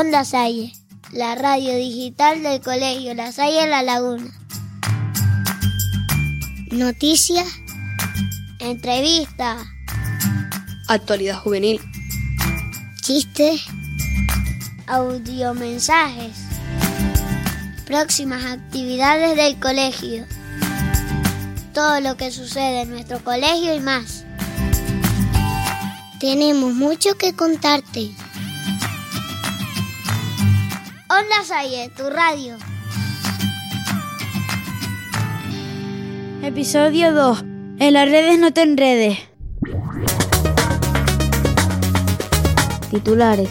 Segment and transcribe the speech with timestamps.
[0.00, 0.72] Onda Salle,
[1.12, 4.30] la radio digital del colegio La Salle La Laguna.
[6.70, 7.46] Noticias,
[8.60, 9.62] entrevistas,
[10.88, 11.82] actualidad juvenil,
[13.02, 13.60] chistes,
[14.86, 16.32] audiomensajes,
[17.84, 20.24] próximas actividades del colegio,
[21.74, 24.24] todo lo que sucede en nuestro colegio y más.
[26.20, 28.12] Tenemos mucho que contarte.
[31.20, 32.56] Onda Salle, tu radio.
[36.42, 37.44] Episodio 2.
[37.78, 39.18] En las redes no te enredes.
[42.90, 43.50] Titulares.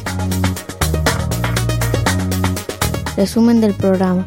[3.15, 4.25] Resumen del programa.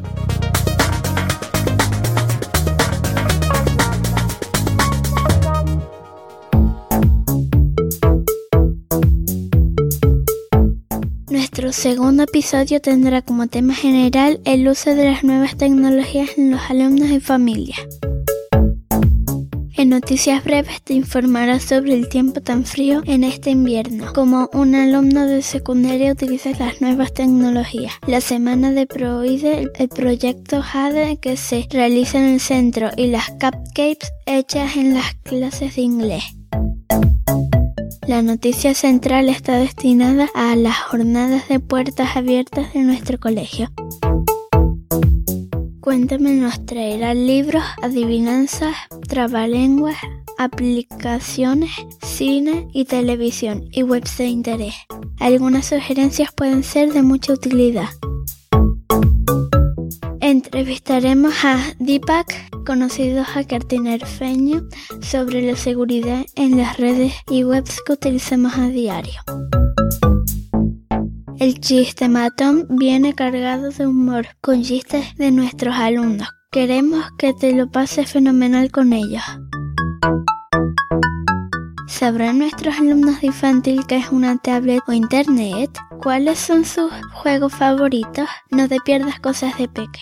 [11.72, 17.10] Segundo episodio tendrá como tema general el uso de las nuevas tecnologías en los alumnos
[17.10, 17.80] y familias.
[19.74, 24.74] En noticias breves te informará sobre el tiempo tan frío en este invierno, como un
[24.74, 27.94] alumno de secundaria utiliza las nuevas tecnologías.
[28.06, 33.30] La semana de Proide, el proyecto JADE que se realiza en el centro y las
[33.30, 36.24] cupcakes hechas en las clases de inglés.
[38.08, 43.70] La noticia central está destinada a las jornadas de puertas abiertas de nuestro colegio.
[45.80, 48.74] Cuéntame nos traerá libros, adivinanzas,
[49.08, 49.96] trabalenguas,
[50.36, 51.70] aplicaciones,
[52.02, 54.74] cine y televisión y webs de interés.
[55.20, 57.88] Algunas sugerencias pueden ser de mucha utilidad.
[60.20, 64.62] Entrevistaremos a Deepak, conocido hacker tinerfeño,
[65.00, 69.20] sobre la seguridad en las redes y webs que utilizamos a diario.
[71.38, 76.28] El chiste matón viene cargado de humor, con chistes de nuestros alumnos.
[76.52, 79.24] Queremos que te lo pases fenomenal con ellos.
[81.88, 85.70] ¿Sabrán nuestros alumnos de infantil qué es una tablet o internet?
[86.02, 88.28] ¿Cuáles son sus juegos favoritos?
[88.50, 90.00] No te pierdas cosas de peque.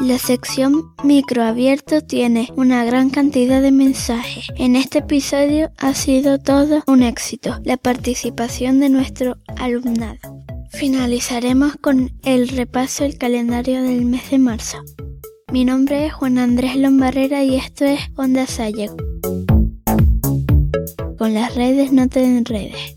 [0.00, 4.46] La sección microabierto tiene una gran cantidad de mensajes.
[4.56, 10.18] En este episodio ha sido todo un éxito la participación de nuestro alumnado.
[10.70, 14.78] Finalizaremos con el repaso del calendario del mes de marzo.
[15.50, 18.90] Mi nombre es Juan Andrés Lombarrera y esto es Onda Salle.
[21.18, 22.94] Con las redes no te enredes.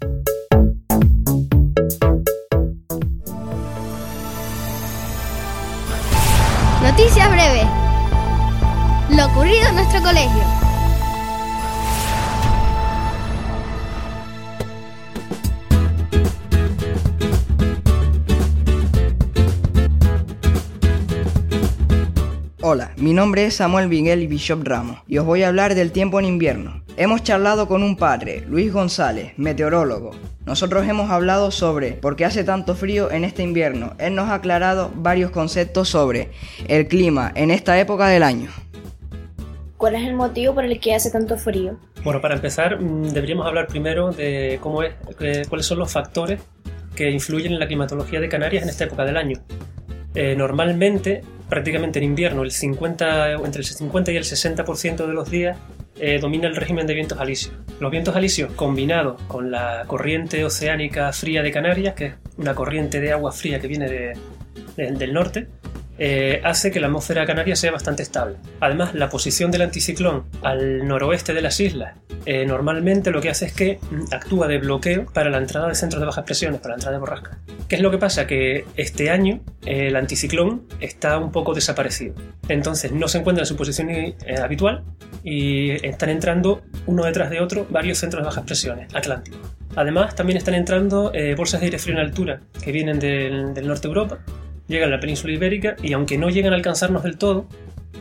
[6.84, 7.68] Noticias breves.
[9.12, 10.61] Lo ocurrido en nuestro colegio.
[22.64, 26.20] Hola, mi nombre es Samuel Miguel Bishop Ramos y os voy a hablar del tiempo
[26.20, 26.84] en invierno.
[26.96, 30.12] Hemos charlado con un padre, Luis González, meteorólogo.
[30.46, 33.96] Nosotros hemos hablado sobre por qué hace tanto frío en este invierno.
[33.98, 36.30] Él nos ha aclarado varios conceptos sobre
[36.68, 38.52] el clima en esta época del año.
[39.78, 41.80] ¿Cuál es el motivo por el que hace tanto frío?
[42.04, 44.94] Bueno, para empezar, mm, deberíamos hablar primero de cómo es,
[45.50, 46.40] cuáles son los factores
[46.96, 49.40] que influyen en la climatología de Canarias en esta época del año.
[50.14, 55.30] Eh, normalmente, prácticamente en invierno, el 50, entre el 50 y el 60% de los
[55.30, 55.58] días
[56.00, 57.54] eh, domina el régimen de vientos alisios.
[57.82, 63.02] Los vientos alisios combinados con la corriente oceánica fría de Canarias, que es una corriente
[63.02, 64.14] de agua fría que viene
[64.78, 65.50] del norte,
[66.04, 68.38] eh, hace que la atmósfera canaria sea bastante estable.
[68.60, 71.94] Además, la posición del anticiclón al noroeste de las islas
[72.26, 75.76] eh, normalmente lo que hace es que mm, actúa de bloqueo para la entrada de
[75.76, 77.38] centros de bajas presiones, para la entrada de borrascas.
[77.68, 78.26] ¿Qué es lo que pasa?
[78.26, 82.16] Que este año eh, el anticiclón está un poco desaparecido.
[82.48, 83.90] Entonces no se encuentra en su posición
[84.42, 84.84] habitual
[85.24, 89.40] y están entrando uno detrás de otro varios centros de bajas presiones atlánticos.
[89.76, 93.88] Además, también están entrando bolsas de aire frío en altura que vienen del, del norte
[93.88, 94.20] de Europa
[94.72, 97.46] llegan a la península ibérica y aunque no llegan a alcanzarnos del todo,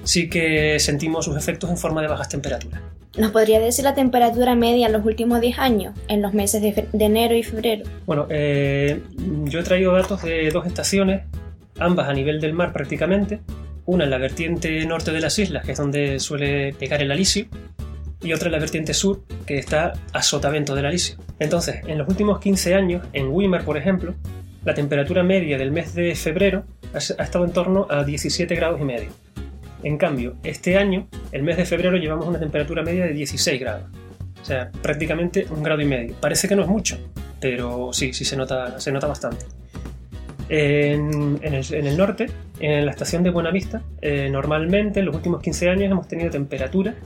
[0.05, 2.81] sí que sentimos sus efectos en forma de bajas temperaturas.
[3.19, 6.89] ¿Nos podría decir la temperatura media en los últimos 10 años, en los meses de,
[7.05, 7.85] enero y febrero?
[8.07, 9.03] Bueno, eh,
[9.45, 11.23] yo he traído datos de dos estaciones,
[11.79, 13.41] ambas a nivel del mar prácticamente.
[13.85, 17.47] Una en la vertiente norte de las islas, que es donde suele pegar el alisio,
[18.23, 21.17] y otra en la vertiente sur, que está a sotavento del alisio.
[21.41, 24.15] Entonces, en los últimos 15 años, en Weimar, por ejemplo,
[24.65, 28.85] la temperatura media del mes de febrero ha estado en torno a 17 grados y
[28.85, 29.11] medio.
[29.83, 33.85] En cambio, este año, el mes de febrero, llevamos una temperatura media de 16 grados.
[34.41, 36.15] O sea, prácticamente un grado y medio.
[36.21, 36.99] Parece que no es mucho,
[37.41, 39.47] pero sí, sí se nota, se nota bastante.
[40.49, 42.27] En, el, norte,
[42.59, 46.97] en la estación de Buenavista, eh, normalmente en los últimos 15 años hemos tenido temperaturas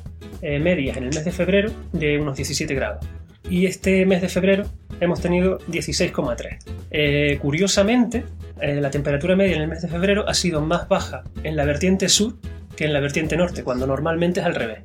[0.41, 3.05] eh, medias en el mes de febrero de unos 17 grados.
[3.49, 4.65] Y este mes de febrero
[5.01, 6.59] hemos tenido 16,3.
[6.91, 8.25] Eh, curiosamente,
[8.61, 12.09] la temperatura media en el mes de febrero ha sido más baja en la vertiente
[12.09, 12.35] sur
[12.77, 14.79] que en la vertiente norte, cuando normalmente es al revés.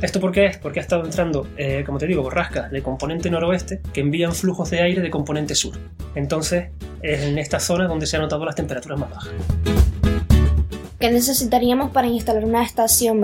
[0.00, 0.58] ¿Esto por qué es?
[0.58, 4.70] Porque ha estado entrando, eh, como te digo, borrascas de componente noroeste que envían flujos
[4.70, 5.78] de aire de componente sur.
[6.16, 6.70] Entonces,
[7.02, 9.30] es en esta zona donde se han notado las temperaturas más bajas.
[10.98, 13.20] ¿Qué necesitaríamos para instalar una estación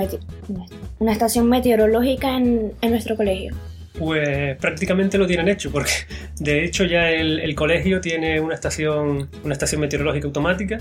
[1.49, 3.55] meteorológica en, nuestro colegio?
[3.99, 5.93] Pues prácticamente lo tienen hecho, porque
[6.39, 10.79] de hecho ya el, colegio tiene una estación, una estación meteorológica automática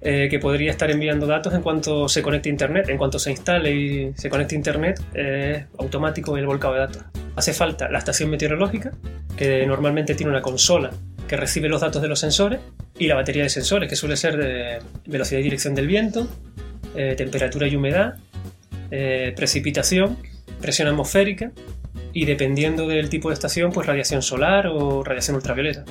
[0.00, 2.88] eh, que podría estar enviando datos en cuanto se conecte a Internet.
[2.88, 7.04] En cuanto se instale y se conecte a Internet, es automático el volcado de datos.
[7.36, 8.92] Hace falta la estación meteorológica,
[9.36, 10.90] que normalmente tiene una consola
[11.26, 12.60] que recibe los datos de los sensores,
[12.98, 16.28] y la batería de sensores, que suele ser de velocidad y dirección del viento,
[16.94, 18.16] eh, temperatura y humedad,
[18.90, 20.18] eh, precipitación,
[20.60, 21.50] presión atmosférica,
[22.12, 25.84] y dependiendo del tipo de estación, pues radiación solar o radiación ultravioleta.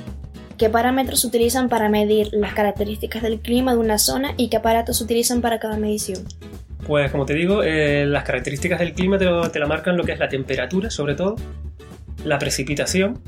[0.58, 4.58] ¿Qué parámetros se utilizan para medir las características del clima de una zona y qué
[4.58, 6.24] aparatos se utilizan para cada medición?
[6.86, 10.12] Pues como te digo, eh, las características del clima te, te la marcan lo que
[10.12, 11.36] es la temperatura, sobre todo,
[12.24, 13.20] la precipitación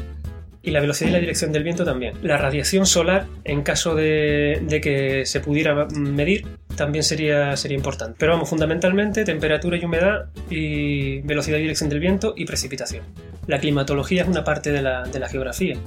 [0.66, 2.16] y la velocidad y la dirección del viento también.
[2.24, 8.16] La radiación solar, en caso de, de, que se pudiera medir, también sería, sería importante.
[8.20, 13.04] Pero vamos, fundamentalmente temperatura y humedad y velocidad y dirección del viento y precipitación.
[13.48, 15.78] La climatología es una parte de la, de la geografía.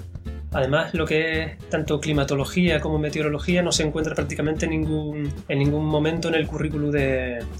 [0.52, 5.58] Además, lo que es tanto climatología como meteorología no se encuentra prácticamente en ningún, en
[5.58, 6.90] ningún momento en el currículo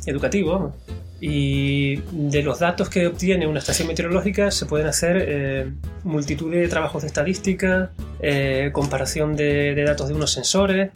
[0.07, 0.75] educativo.
[1.21, 5.73] Y de los datos que obtiene una estación meteorológica se pueden hacer eh,
[6.05, 7.91] multitud de trabajos de estadística,
[8.21, 10.91] eh, comparación de, datos de unos sensores,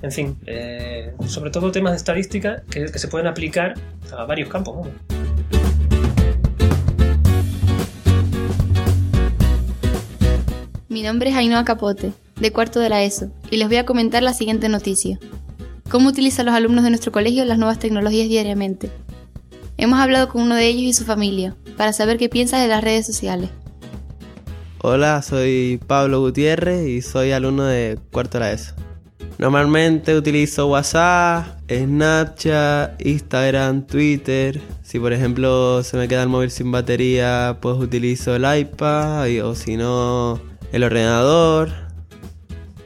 [0.00, 3.74] en fin, eh, sobre todo temas de estadística que, se pueden aplicar
[4.16, 4.88] a varios campos.
[10.98, 14.20] Mi nombre es Ainhoa Capote, de cuarto de la ESO, y les voy a comentar
[14.20, 15.20] la siguiente noticia.
[15.88, 18.90] ¿Cómo utilizan los alumnos de nuestro colegio las nuevas tecnologías diariamente?
[19.76, 22.82] Hemos hablado con uno de ellos y su familia, para saber qué piensa de las
[22.82, 23.50] redes sociales.
[24.82, 28.74] Hola, soy Pablo Gutiérrez y soy alumno de cuarto de la ESO.
[29.38, 34.60] Normalmente utilizo WhatsApp, Snapchat, Instagram, Twitter.
[34.82, 39.54] Si por ejemplo se me queda el móvil sin batería, pues utilizo el iPad o
[39.54, 41.70] si no el ordenador.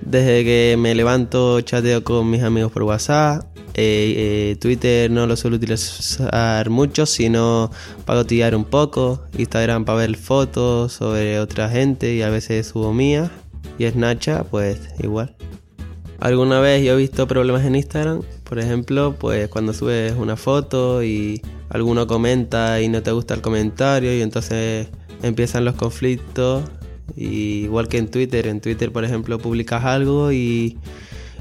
[0.01, 3.47] Desde que me levanto chateo con mis amigos por WhatsApp.
[3.75, 7.71] Eh, eh, Twitter no lo suelo utilizar mucho, sino
[8.05, 9.23] para cotillear un poco.
[9.39, 13.31] Instagram para ver fotos sobre otra gente y a veces subo mía.
[13.79, 15.35] Y Snapchat, pues igual.
[16.21, 21.03] Alguna vez yo he visto problemas en Instagram, por ejemplo, pues cuando subes una foto
[21.03, 24.87] y alguno comenta y no te gusta el comentario y entonces
[25.23, 26.63] empiezan los conflictos
[27.17, 30.79] igual que en Twitter, en Twitter por ejemplo publicas algo y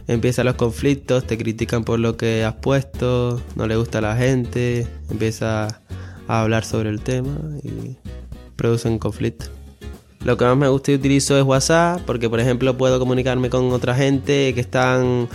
[0.07, 4.15] empiezan los conflictos, te critican por lo que has puesto, no le gusta a la
[4.15, 5.81] gente, empieza
[6.27, 7.95] a hablar sobre el tema y
[8.55, 9.51] producen conflictos.
[10.23, 13.71] Lo que más me gusta y utilizo es WhatsApp porque por ejemplo puedo comunicarme con
[13.71, 15.27] otra gente que están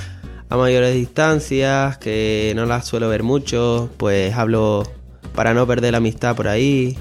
[0.49, 4.85] a mayores distancias, que no las suelo ver mucho, pues hablo
[5.35, 6.97] para no perder la amistad por ahí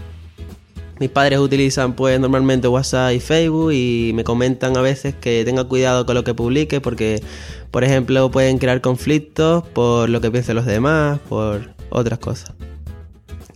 [0.99, 5.65] mis padres utilizan pues normalmente WhatsApp y Facebook y me comentan a veces que tenga
[5.65, 7.21] cuidado con lo que publique porque,
[7.71, 12.53] por ejemplo, pueden crear conflictos por lo que piensen los demás, por otras cosas.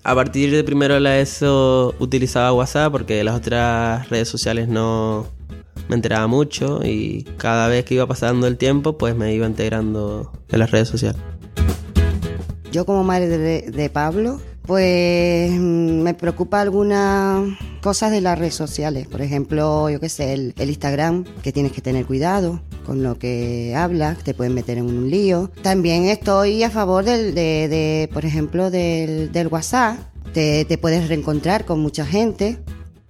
[0.04, 5.28] A partir de primero la ESO utilizaba WhatsApp porque las otras redes sociales no
[5.88, 10.32] me enteraba mucho y cada vez que iba pasando el tiempo pues me iba integrando
[10.50, 11.22] en las redes sociales.
[12.72, 19.08] Yo como madre de Pablo pues mm, me preocupa algunas cosas de las redes sociales.
[19.08, 23.74] Por ejemplo, yo qué sé, el, Instagram, que tienes que tener cuidado con lo que
[23.76, 25.50] hablas, te pueden meter en un lío.
[25.64, 29.98] También estoy a favor del, de, por ejemplo, del, WhatsApp.
[30.34, 32.60] Te, puedes reencontrar con mucha gente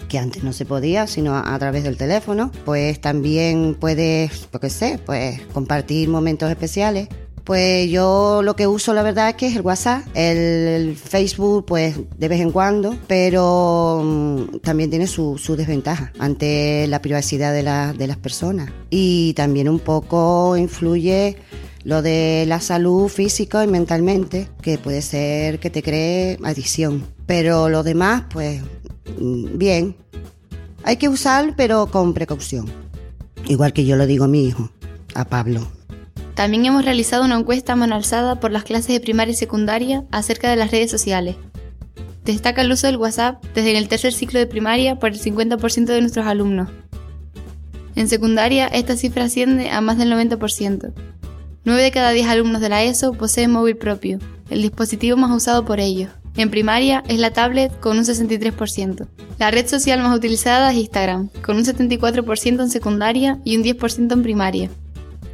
[0.08, 2.54] que antes no se podía, sino a, través del teléfono.
[2.64, 7.10] Pues también puedes, yo qué sé, pues compartir momentos especiales
[7.50, 11.96] pues yo lo que uso la verdad es que es el WhatsApp, el Facebook pues
[12.16, 17.64] de vez en cuando, pero mm, también tiene su, desventaja ante la privacidad de,
[17.98, 18.70] de las personas.
[18.92, 21.38] Y también un poco influye
[21.84, 27.04] lo de la salud física y mentalmente, que puede ser que te cree adicción.
[27.26, 28.62] Pero lo demás, pues
[29.20, 29.96] mm, bien.
[30.84, 32.68] Hay que usar, pero con precaución.
[33.48, 34.70] Igual que yo lo digo a mi hijo,
[35.16, 35.79] a Pablo.
[36.40, 40.50] También hemos realizado una encuesta mano alzada por las clases de primaria y secundaria acerca
[40.50, 41.36] de las redes sociales.
[42.24, 46.00] Destaca el uso del WhatsApp desde el tercer ciclo de primaria por el 50% de
[46.00, 46.70] nuestros alumnos.
[47.98, 50.94] En secundaria, esta cifra asciende a más del 90%.
[51.66, 54.20] 9 de cada 10 alumnos de la ESO poseen móvil propio,
[54.50, 56.10] el dispositivo más usado por ellos.
[56.38, 59.08] En primaria es la tablet con un 63%.
[59.40, 64.14] La red social más utilizada es Instagram, con un 74% en secundaria y un 10%
[64.14, 64.70] en primaria.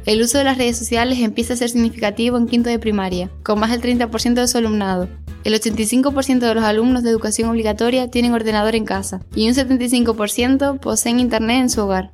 [0.06, 3.58] El uso de las redes sociales empieza a ser significativo en quinto de primaria, con
[3.58, 5.08] más del 30% de su alumnado.
[5.42, 10.78] El 85% de los alumnos de educación obligatoria tienen ordenador en casa y un 75%
[10.78, 12.12] poseen internet en su hogar.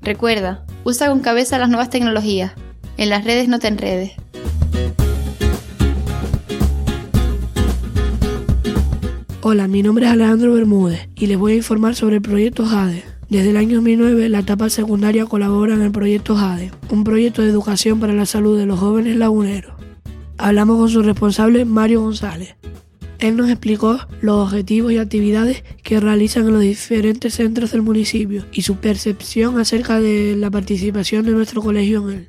[0.00, 2.52] Recuerda, usa con cabeza las nuevas tecnologías.
[2.96, 4.12] En las redes no te enredes.
[9.42, 13.15] Hola, mi nombre es Alejandro Bermúdez y les voy a informar sobre el proyecto JADE.
[13.28, 17.48] Desde el año 2009, la etapa secundaria colabora en el proyecto JADE, un proyecto de
[17.48, 19.74] educación para la salud de los jóvenes laguneros.
[20.38, 22.54] Hablamos con su responsable, Mario González.
[23.18, 28.44] Él nos explicó los objetivos y actividades que realizan en los diferentes centros del municipio
[28.52, 32.28] y su percepción acerca de la participación de nuestro colegio en él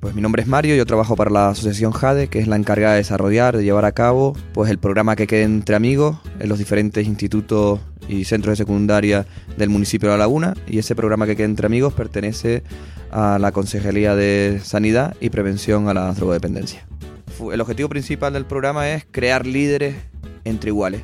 [0.00, 2.94] pues mi nombre es Mario, yo trabajo para la asociación JADE, que es la encargada
[2.94, 6.58] de desarrollar, de llevar a cabo pues el programa que quede entre amigos en los
[6.58, 9.26] diferentes institutos y centros de secundaria
[9.56, 12.62] del municipio de La Laguna y ese programa que quede entre amigos pertenece
[13.10, 16.86] a la Consejería de Sanidad y Prevención a la Drogodependencia.
[17.52, 19.96] El objetivo principal del programa es crear líderes
[20.44, 21.02] entre iguales,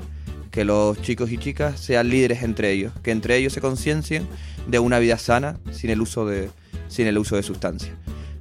[0.50, 4.26] que los chicos y chicas sean líderes entre ellos, que entre ellos se conciencien
[4.68, 6.50] de una vida sana sin el uso de,
[6.88, 7.92] sin el uso de sustancias.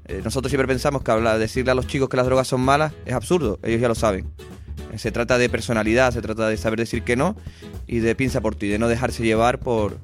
[0.09, 2.93] Eh, nosotros siempre pensamos que hablar, decirle a los chicos que las drogas son malas
[3.05, 4.25] es absurdo, ellos ya lo saben.
[4.91, 7.35] Eh, se trata de personalidad, se trata de saber decir que no
[7.85, 9.99] y de piensa por ti, de no dejarse llevar por,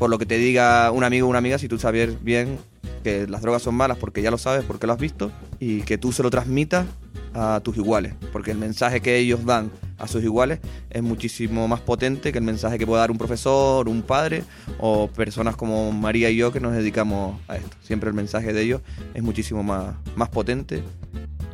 [0.00, 2.58] por lo que te diga un amigo o una amiga si tú sabes bien
[3.04, 5.30] que las drogas son malas porque ya lo sabes, porque lo has visto
[5.60, 6.86] y que tú se lo transmitas
[7.32, 10.60] a tus iguales, porque el mensaje que ellos dan a sus iguales
[10.90, 14.44] es muchísimo más potente que el mensaje que puede dar un profesor, un padre
[14.78, 17.76] o personas como María y yo que nos dedicamos a esto.
[17.82, 18.82] Siempre el mensaje de ellos
[19.14, 20.82] es muchísimo más, más potente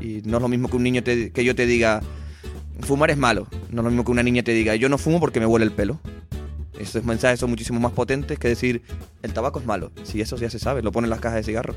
[0.00, 2.00] y no es lo mismo que un niño te, que yo te diga
[2.80, 5.20] fumar es malo, no es lo mismo que una niña te diga yo no fumo
[5.20, 6.00] porque me huele el pelo.
[6.78, 8.82] Esos mensajes son muchísimo más potentes que decir
[9.22, 9.92] el tabaco es malo.
[10.02, 11.76] Si eso ya se sabe, lo ponen en las cajas de cigarros.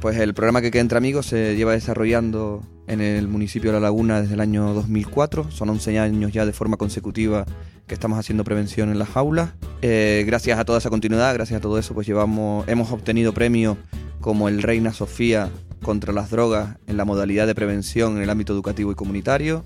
[0.00, 3.80] Pues el programa que queda entre amigos se lleva desarrollando en el municipio de La
[3.80, 5.50] Laguna desde el año 2004.
[5.50, 7.44] Son 11 años ya de forma consecutiva
[7.86, 9.50] que estamos haciendo prevención en las aulas.
[9.82, 13.76] Eh, gracias a toda esa continuidad, gracias a todo eso, pues llevamos, hemos obtenido premios
[14.20, 15.50] como el Reina Sofía
[15.82, 19.64] contra las drogas en la modalidad de prevención en el ámbito educativo y comunitario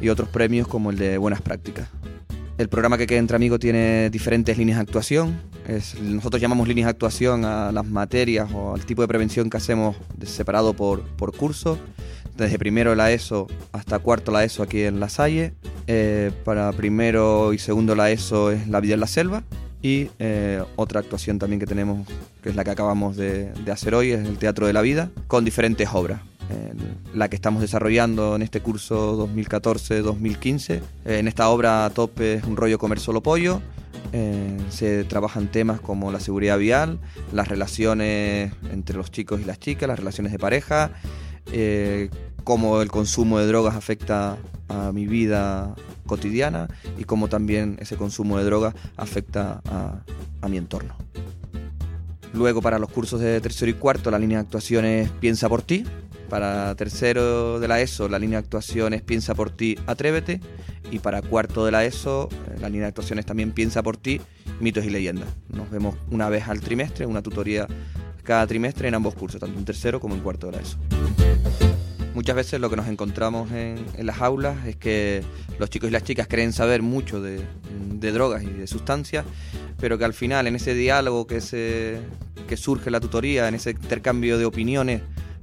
[0.00, 1.88] y otros premios como el de buenas prácticas.
[2.58, 5.40] El programa que queda entre amigos tiene diferentes líneas de actuación.
[6.02, 9.96] nosotros llamamos líneas de actuación a las materias o al tipo de prevención que hacemos
[10.24, 11.78] separado por, por curso.
[12.36, 15.54] Desde primero la ESO hasta cuarto la ESO aquí en La Salle.
[15.86, 19.42] Eh, para primero y segundo la ESO es La vida en la selva.
[19.80, 22.06] Y eh, otra actuación también que tenemos,
[22.42, 25.10] que es la que acabamos de, de hacer hoy, es el Teatro de la Vida,
[25.26, 26.20] con diferentes obras
[27.14, 30.80] la que estamos desarrollando en este curso 2014-2015.
[31.04, 33.60] En esta obra tope es un rollo comer solo pollo.
[34.12, 36.98] Eh, se trabajan temas como la seguridad vial,
[37.32, 40.90] las relaciones entre los chicos y las chicas, las relaciones de pareja,
[41.50, 42.10] eh,
[42.44, 44.36] cómo el consumo de drogas afecta
[44.68, 45.74] a mi vida
[46.06, 46.68] cotidiana
[46.98, 49.62] y cómo también ese consumo de drogas afecta
[50.42, 50.94] a mi entorno.
[52.34, 55.62] Luego para los cursos de tercero y cuarto la línea de actuación es Piensa por
[55.62, 55.84] ti,
[56.32, 60.40] para tercero de la ESO, la línea de actuaciones Piensa por ti, Atrévete.
[60.90, 64.20] Y para cuarto de la ESO, eh, la línea de actuaciones también Piensa por ti,
[64.58, 65.28] Mitos y Leyendas.
[65.48, 67.66] Nos vemos una vez al trimestre, una tutoría
[68.22, 70.78] cada trimestre en ambos cursos, tanto en tercero como en cuarto de la ESO.
[72.14, 75.22] Muchas veces lo que nos encontramos en, las aulas es que
[75.58, 77.40] los chicos y las chicas creen saber mucho de,
[77.94, 79.24] de drogas y de sustancias,
[79.78, 81.98] pero que al final en ese diálogo que, se,
[82.48, 85.00] que surge la tutoría, en ese intercambio de opiniones,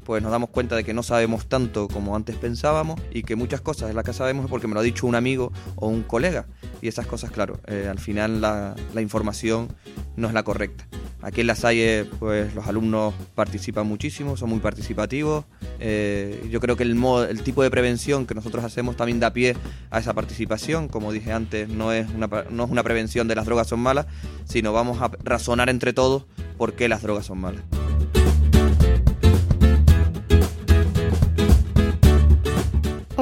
[0.09, 3.61] pues nos damos cuenta de que no sabemos tanto como antes pensábamos y que muchas
[3.61, 6.01] cosas de las que sabemos es porque me lo ha dicho un amigo o un
[6.01, 6.47] colega.
[6.81, 9.67] Y esas cosas, claro, eh, al final la, información
[10.15, 10.87] no es la correcta.
[11.21, 15.45] Aquí en la Salle, pues los alumnos participan muchísimo, son muy participativos.
[15.79, 16.99] Eh, yo creo que el,
[17.29, 19.55] el tipo de prevención que nosotros hacemos también da pie
[19.91, 20.87] a esa participación.
[20.87, 24.07] Como dije antes, no es, una, no es una prevención de las drogas son malas,
[24.45, 26.25] sino vamos a razonar entre todos
[26.57, 27.61] por qué las drogas son malas.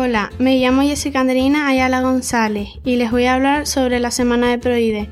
[0.08, 4.48] Hola, me llamo Jessica Andrina Ayala González y les voy a hablar sobre la semana
[4.48, 5.10] de Proide.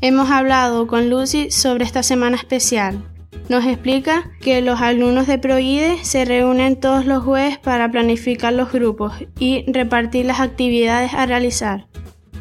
[0.00, 3.04] Hemos hablado con Lucy sobre esta semana especial.
[3.50, 8.72] nos explica que los alumnos de Proide se reúnen todos los jueves para planificar los
[8.72, 11.86] grupos y repartir las actividades a realizar.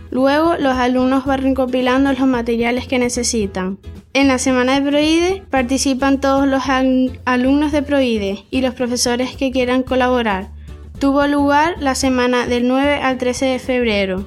[0.09, 3.79] Luego los alumnos van recopilando los materiales que necesitan.
[4.13, 6.63] En la semana de Proide participan todos los
[7.25, 10.55] alumnos de Proide y los profesores que quieran colaborar.
[10.99, 14.25] Tuvo lugar la semana del 9 al 13 de febrero.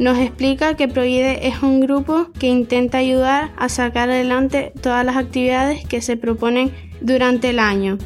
[0.00, 5.16] Nos explica que Proide es un grupo que intenta ayudar a sacar adelante todas las
[5.16, 7.98] actividades que se proponen durante el año.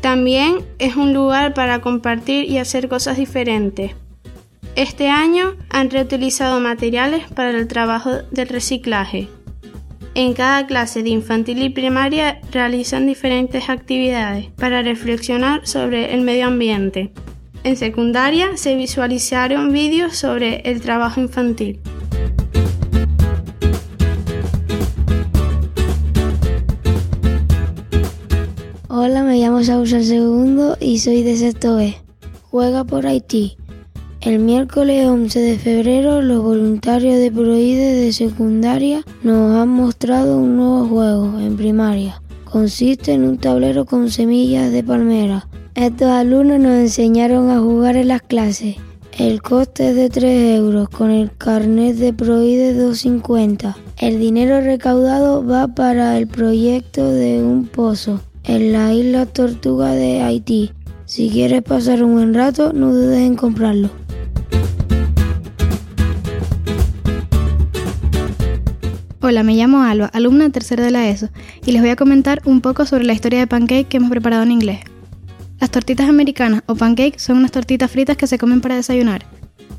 [0.00, 3.92] También es un lugar para compartir y hacer cosas diferentes.
[4.74, 9.28] Este año han reutilizado materiales para el trabajo del reciclaje.
[10.16, 16.48] En cada clase de infantil y primaria realizan diferentes actividades para reflexionar sobre el medio
[16.48, 17.12] ambiente.
[17.62, 21.78] En secundaria se visualizaron vídeos sobre el trabajo infantil.
[28.88, 31.78] Hola, me llamo Sausa Segundo y soy de sexto.
[32.50, 33.58] Juega por Haití.
[34.22, 40.56] El miércoles 11 de febrero los voluntarios de Proide de secundaria nos han mostrado un
[40.56, 42.22] nuevo juego en primaria.
[42.46, 45.46] Consiste en un tablero con semillas de palmera.
[45.76, 48.76] Estos alumnos nos enseñaron a jugar en las clases.
[49.16, 53.76] El coste es de 3 euros con el carnet de Proide 250.
[53.96, 60.22] El dinero recaudado va para el proyecto de un pozo en la isla Tortuga de
[60.22, 60.72] Haití.
[61.04, 63.90] Si quieres pasar un buen rato, no dudes en comprarlo.
[69.20, 71.28] Hola, me llamo Alba, alumna tercera de la ESO,
[71.64, 74.42] y les voy a comentar un poco sobre la historia de pancake que hemos preparado
[74.42, 74.80] en inglés.
[75.60, 79.26] Las tortitas americanas o pancake son unas tortitas fritas que se comen para desayunar.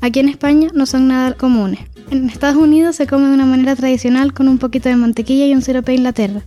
[0.00, 1.80] Aquí en España no son nada comunes.
[2.10, 5.54] En Estados Unidos se come de una manera tradicional con un poquito de mantequilla y
[5.54, 6.42] un sirope de Inglaterra.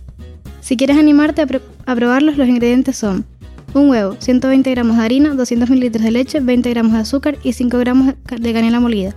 [0.62, 3.26] Si quieres animarte a, probarlos, los ingredientes son
[3.74, 7.52] un huevo, 120 gramos de harina, 200 mililitros de leche, 20 gramos de azúcar y
[7.52, 9.14] 5 gramos de canela molida.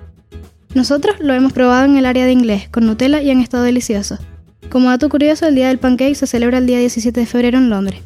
[0.76, 4.20] Nosotros lo hemos probado en el área de inglés, con Nutella y han estado deliciosos.
[4.70, 7.70] Como dato curioso, el Día del Pancake se celebra el día 17 de febrero en
[7.70, 8.02] Londres.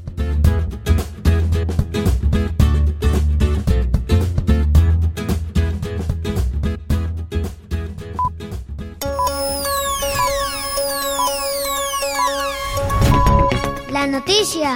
[14.24, 14.76] Noticia.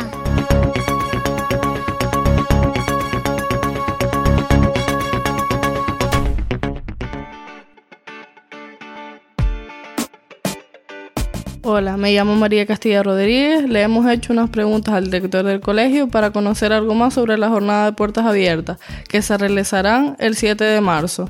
[11.63, 13.67] Hola, me llamo María Castilla Rodríguez.
[13.67, 17.49] Le hemos hecho unas preguntas al director del colegio para conocer algo más sobre la
[17.49, 18.79] jornada de puertas abiertas,
[19.09, 21.29] que se realizarán el 7 de marzo.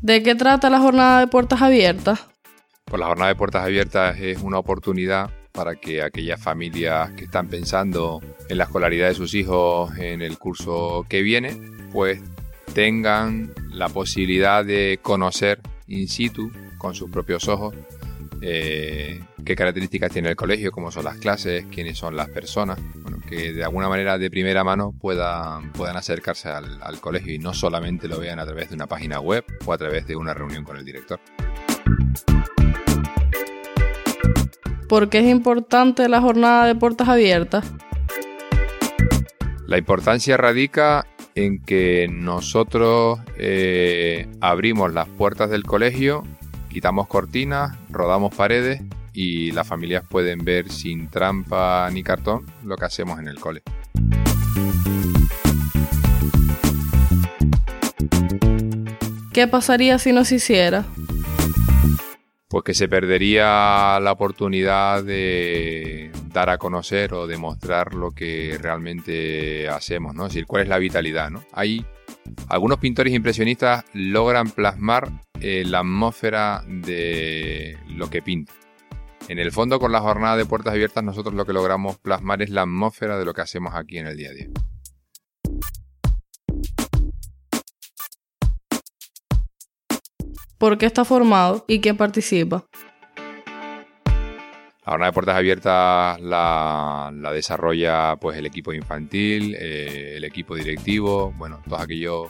[0.00, 2.33] ¿De qué trata la jornada de puertas abiertas?
[2.94, 7.48] Pues la jornada de puertas abiertas es una oportunidad para que aquellas familias que están
[7.48, 11.60] pensando en la escolaridad de sus hijos en el curso que viene,
[11.92, 12.22] pues
[12.72, 17.74] tengan la posibilidad de conocer in situ con sus propios ojos
[18.42, 22.78] eh, qué características tiene el colegio, cómo son las clases, quiénes son las personas,
[23.28, 27.54] que de alguna manera de primera mano puedan, puedan acercarse al, al colegio y no
[27.54, 30.62] solamente lo vean a través de una página web o a través de una reunión
[30.62, 31.18] con el director.
[34.88, 37.64] ¿Por qué es importante la jornada de puertas abiertas?
[39.66, 46.22] La importancia radica en que nosotros eh, abrimos las puertas del colegio
[46.74, 48.82] quitamos cortinas, rodamos paredes
[49.12, 53.62] y las familias pueden ver sin trampa ni cartón lo que hacemos en el cole.
[59.32, 60.84] ¿Qué pasaría si no se hiciera?
[62.54, 69.68] Pues que se perdería la oportunidad de dar a conocer o demostrar lo que realmente
[69.68, 70.26] hacemos, ¿no?
[70.26, 71.42] Es decir, cuál es la vitalidad, ¿no?
[71.50, 71.84] Hay
[72.48, 78.52] algunos pintores impresionistas logran plasmar eh, la atmósfera de lo que pinta.
[79.26, 82.50] En el fondo, con la jornada de puertas abiertas, nosotros lo que logramos plasmar es
[82.50, 84.46] la atmósfera de lo que hacemos aquí en el día a día.
[90.64, 92.64] ¿Por qué está formado y quién participa?
[94.82, 101.60] Jornada de puertas abiertas la, desarrolla pues el equipo infantil, eh, el equipo directivo, bueno,
[101.68, 102.28] todos aquellos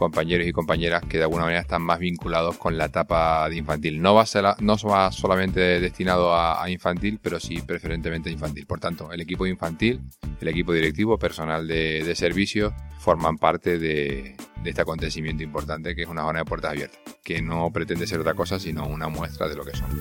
[0.00, 4.00] compañeros y compañeras que de alguna manera están más vinculados con la etapa de infantil.
[4.00, 8.64] No va, a ser, no solamente destinado a, infantil, pero sí preferentemente a infantil.
[8.64, 10.00] Por tanto, el equipo infantil,
[10.40, 16.00] el equipo directivo, personal de, de servicio, forman parte de, de este acontecimiento importante que
[16.00, 19.48] es una jornada de puertas abiertas, que no pretende ser otra cosa sino una muestra
[19.48, 20.00] de lo que son.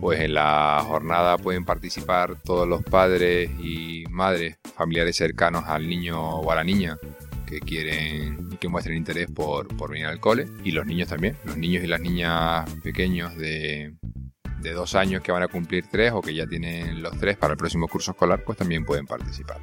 [0.00, 6.18] Pues en la jornada pueden participar todos los padres y madres, familiares cercanos al niño
[6.18, 6.96] o a la niña
[7.48, 11.56] que quieren que muestren interés por, por venir al cole y los niños también, los
[11.56, 13.94] niños y las niñas pequeños de,
[14.60, 17.52] de dos años que van a cumplir tres o que ya tienen los tres para
[17.52, 19.60] el próximo curso escolar, pues también pueden participar.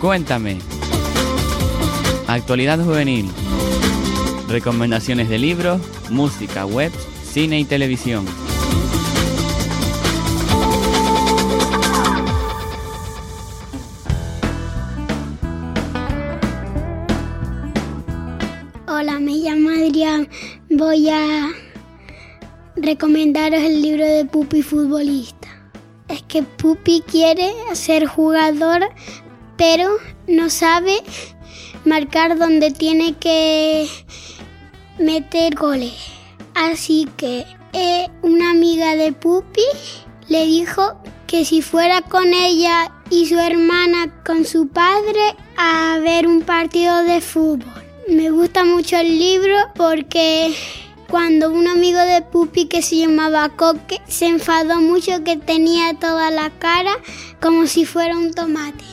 [0.00, 0.58] Cuéntame.
[2.28, 3.28] Actualidad juvenil.
[4.48, 6.92] Recomendaciones de libros, música, web,
[7.32, 8.26] cine y televisión.
[18.88, 20.28] Hola, me llamo Adrián.
[20.70, 21.50] Voy a
[22.76, 25.48] recomendaros el libro de Pupi Futbolista.
[26.08, 28.88] Es que Pupi quiere ser jugador,
[29.56, 29.90] pero
[30.26, 31.02] no sabe
[31.84, 33.86] marcar donde tiene que
[34.98, 36.17] meter goles.
[36.58, 39.62] Así que eh, una amiga de Pupi
[40.26, 46.26] le dijo que si fuera con ella y su hermana con su padre a ver
[46.26, 47.84] un partido de fútbol.
[48.08, 50.52] Me gusta mucho el libro porque
[51.08, 56.32] cuando un amigo de Pupi que se llamaba Coque se enfadó mucho que tenía toda
[56.32, 56.96] la cara
[57.40, 58.84] como si fuera un tomate.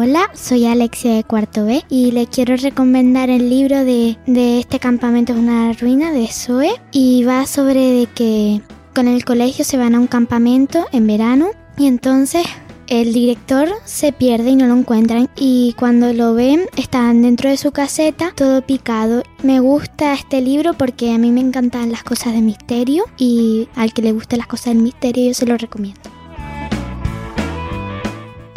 [0.00, 5.32] Hola, soy Alexia de Cuarto B y le quiero recomendar el libro de, Este campamento
[5.32, 8.62] es una ruina de Zoe y va sobre que
[8.94, 12.46] con el colegio se van a un campamento en verano y entonces
[12.86, 17.56] el director se pierde y no lo encuentran y cuando lo ven están dentro de
[17.56, 19.24] su caseta todo picado.
[19.42, 23.92] Me gusta este libro porque a mí me encantan las cosas de misterio y al
[23.92, 26.17] que le gusten las cosas del misterio yo se lo recomiendo.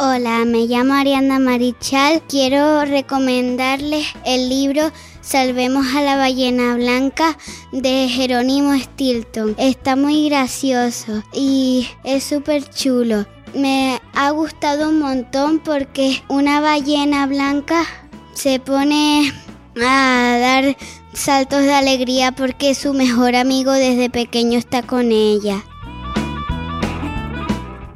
[0.04, 2.22] Hola, me llamo Ariana Marichal.
[2.28, 7.38] Quiero recomendarles el libro Salvemos a la ballena blanca
[7.70, 9.54] de Jerónimo Stilton.
[9.58, 13.26] Está muy gracioso y es súper chulo.
[13.54, 17.84] Me ha gustado un montón porque una ballena blanca
[18.32, 19.32] se pone
[19.80, 20.76] a dar
[21.12, 25.62] saltos de alegría porque su mejor amigo desde pequeño está con ella.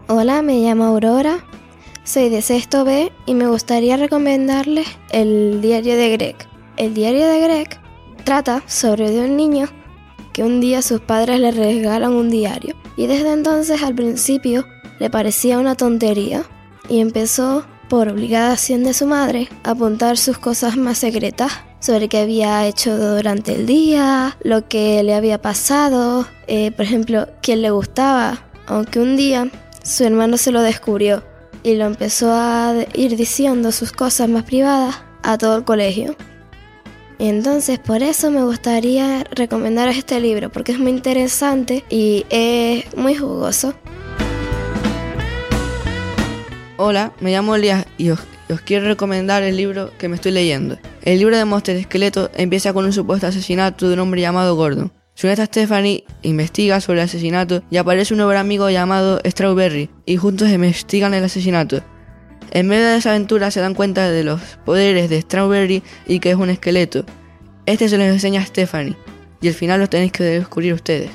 [0.06, 1.44] Hola, me llamo Aurora.
[2.06, 6.36] Soy de sexto B y me gustaría recomendarles el diario de Greg.
[6.76, 7.80] El diario de Greg
[8.22, 9.68] trata sobre de un niño
[10.32, 14.64] que un día sus padres le regalan un diario y desde entonces al principio
[15.00, 16.44] le parecía una tontería
[16.88, 22.18] y empezó por obligación de su madre a apuntar sus cosas más secretas sobre qué
[22.18, 27.70] había hecho durante el día, lo que le había pasado, eh, por ejemplo, quién le
[27.70, 29.50] gustaba, aunque un día
[29.82, 31.24] su hermano se lo descubrió
[31.66, 36.14] y lo empezó a ir diciendo sus cosas más privadas a todo el colegio.
[37.18, 43.16] Entonces por eso me gustaría recomendaros este libro, porque es muy interesante y es muy
[43.16, 43.74] jugoso.
[46.76, 50.78] Hola, me llamo Elías y os, os, quiero recomendar el libro que me estoy leyendo.
[51.02, 54.92] El libro de Monster Esqueleto empieza con un supuesto asesinato de un hombre llamado Gordon.
[55.16, 60.18] Su nieta Stephanie investiga sobre el asesinato y aparece un nuevo amigo llamado Strawberry y
[60.18, 61.82] juntos investigan el asesinato.
[62.50, 66.32] En medio de esa aventura se dan cuenta de los poderes de Strawberry y que
[66.32, 67.06] es un esqueleto.
[67.64, 68.94] Este se los enseña a Stephanie
[69.40, 71.08] y al final los tenéis que descubrir ustedes.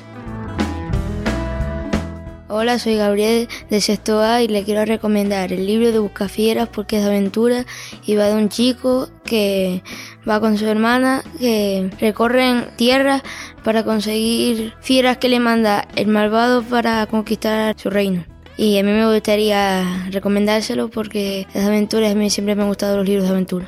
[2.54, 6.98] Hola, soy Gabriel de Sexto A y le quiero recomendar el libro de Buscafieras porque
[6.98, 7.64] es de aventura
[8.04, 9.82] y va de un chico que
[10.28, 13.22] va con su hermana que recorren tierras
[13.64, 18.26] para conseguir fieras que le manda el malvado para conquistar su reino.
[18.58, 22.64] Y a mí me gustaría recomendárselo porque es de aventura y a mí siempre me
[22.64, 23.66] han gustado los libros de aventura.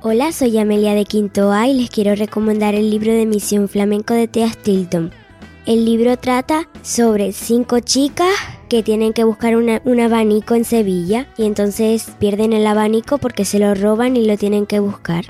[0.00, 4.14] Hola, soy Amelia de Quinto A y les quiero recomendar el libro de Misión Flamenco
[4.14, 5.23] de Thea Stilton.
[5.66, 8.28] El libro trata sobre cinco chicas
[8.68, 13.58] que tienen que buscar un abanico en Sevilla y entonces pierden el abanico porque se
[13.58, 15.24] lo roban y lo tienen que buscar.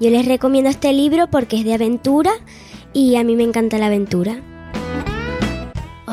[0.00, 2.32] Yo les recomiendo este libro porque es de aventura
[2.92, 4.42] y a mí me encanta la aventura.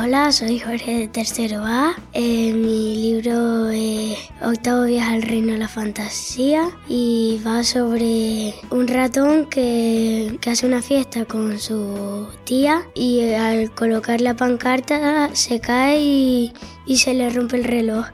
[0.04, 1.94] Hola, soy Jorge de Tercero A.
[2.14, 8.88] Eh, mi libro es Octavo Viaje al Reino de la Fantasía y va sobre un
[8.88, 16.02] ratón que, hace una fiesta con su tía y al colocar la pancarta se cae
[16.02, 16.52] y,
[16.96, 18.08] se le rompe el reloj.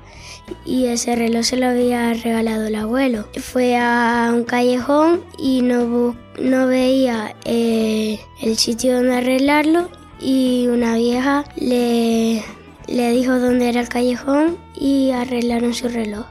[0.65, 3.29] Y ese reloj se lo había regalado el abuelo.
[3.39, 9.89] Fue a un callejón y no, no veía eh, el sitio donde arreglarlo
[10.19, 12.43] y una vieja le,
[12.87, 16.25] le dijo dónde era el callejón y arreglaron su reloj.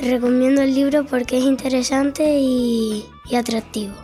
[0.00, 3.94] Recomiendo el libro porque es interesante y, y atractivo.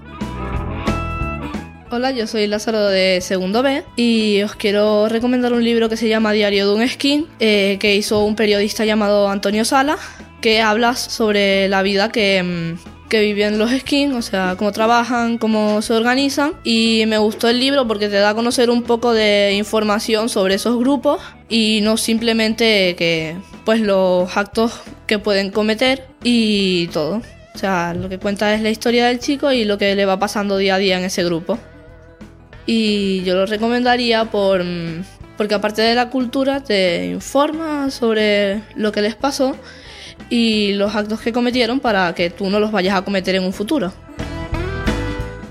[1.91, 6.09] Hola, yo soy Lázaro de segundo B y os quiero recomendar un libro que se
[6.09, 9.99] llama Diario de un Skin, eh, que hizo un periodista llamado Antonio Sala,
[10.41, 15.37] que habla sobre la vida que, mm, que viven los skins, o sea, cómo trabajan,
[15.37, 16.55] cómo se organizan.
[16.65, 20.55] Y me gustó el libro porque te da a conocer un poco de información sobre
[20.55, 21.21] esos grupos
[21.51, 27.21] y no simplemente que, pues, los actos que pueden cometer y todo.
[27.55, 30.19] O sea, lo que cuenta es la historia del chico y lo que le va
[30.19, 31.59] pasando día a día en ese grupo.
[32.65, 34.65] Y yo lo recomendaría por,
[35.37, 39.55] porque aparte de la cultura te informa sobre lo que les pasó
[40.29, 43.53] y los actos que cometieron para que tú no los vayas a cometer en un
[43.53, 43.93] futuro.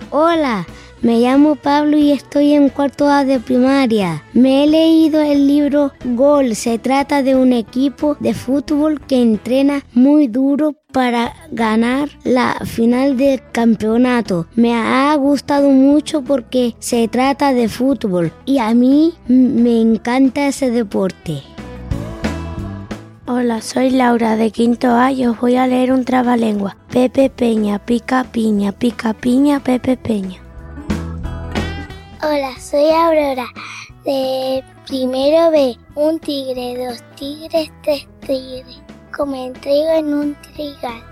[0.09, 0.65] Hola,
[1.01, 4.23] me llamo Pablo y estoy en cuarto A de primaria.
[4.33, 6.55] Me he leído el libro Gol.
[6.55, 13.17] Se trata de un equipo de fútbol que entrena muy duro para ganar la final
[13.17, 14.45] del campeonato.
[14.53, 20.69] Me ha gustado mucho porque se trata de fútbol y a mí me encanta ese
[20.69, 21.41] deporte.
[23.27, 26.75] Hola, soy Laura de Quinto A y os voy a leer un trabalengua.
[26.91, 30.41] Pepe Peña, pica piña, pica piña, Pepe Peña.
[32.23, 33.45] Hola, soy Aurora
[34.05, 35.77] de primero B.
[35.93, 38.81] Un tigre, dos tigres, tres tigres.
[39.15, 41.03] Comen trigo en un trigal.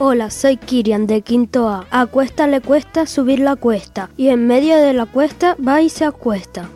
[0.00, 1.86] Hola, soy Kirian de Quinto A.
[1.92, 5.88] A cuesta le cuesta subir la cuesta y en medio de la cuesta va y
[5.88, 6.68] se acuesta.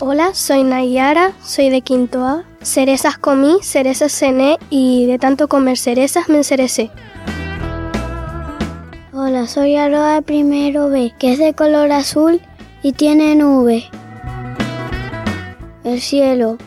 [0.00, 2.44] Hola, soy Nayara, soy de Quinto A.
[2.62, 6.92] Cerezas comí, cerezas cené y de tanto comer cerezas me encerecé.
[9.12, 12.40] Hola, soy Aroa primero B, que es de color azul
[12.80, 13.86] y tiene nube.
[15.82, 16.58] El cielo.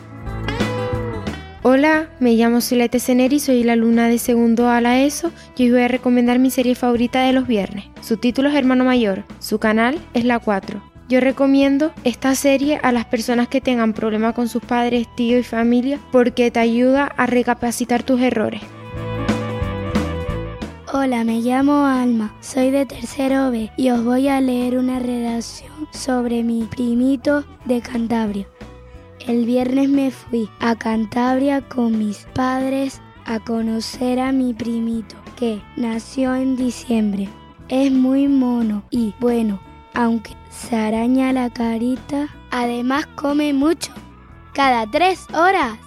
[1.62, 5.70] Hola, me llamo Celeste Ceneri, soy la alumna de segundo A la ESO y hoy
[5.70, 7.86] voy a recomendar mi serie favorita de los viernes.
[8.02, 10.91] Su título es Hermano Mayor, su canal es La 4.
[11.12, 15.42] Yo recomiendo esta serie a las personas que tengan problemas con sus padres, tíos y
[15.42, 18.62] familia porque te ayuda a recapacitar tus errores.
[20.90, 25.86] Hola, me llamo Alma, soy de tercero B y os voy a leer una redacción
[25.90, 28.48] sobre mi primito de Cantabria.
[29.26, 35.60] El viernes me fui a Cantabria con mis padres a conocer a mi primito que
[35.76, 37.28] nació en diciembre.
[37.68, 39.60] Es muy mono y bueno,
[39.92, 43.92] aunque se araña la carita, además come mucho,
[44.52, 45.78] cada tres horas.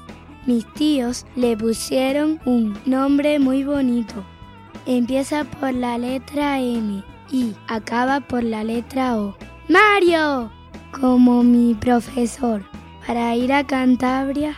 [0.46, 4.24] Mis tíos le pusieron un nombre muy bonito
[4.86, 9.36] Empieza por la letra M y acaba por la letra O.
[9.68, 10.52] ¡Mario!
[10.92, 12.64] Como mi profesor.
[13.06, 14.56] Para ir a Cantabria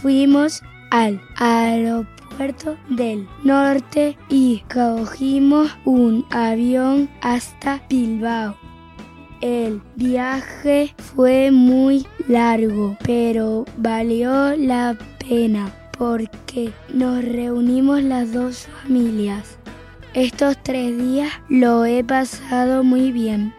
[0.00, 8.56] fuimos al aeropuerto del norte y cogimos un avión hasta Bilbao.
[9.42, 14.96] El viaje fue muy largo, pero valió la
[15.28, 19.58] pena porque nos reunimos las dos familias.
[20.14, 23.52] Estos tres días lo he pasado muy bien.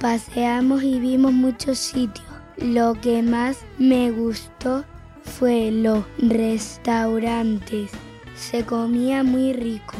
[0.00, 2.26] Paseamos y vimos muchos sitios.
[2.56, 4.84] Lo que más me gustó
[5.22, 7.92] fue los restaurantes.
[8.34, 9.94] Se comía muy rico.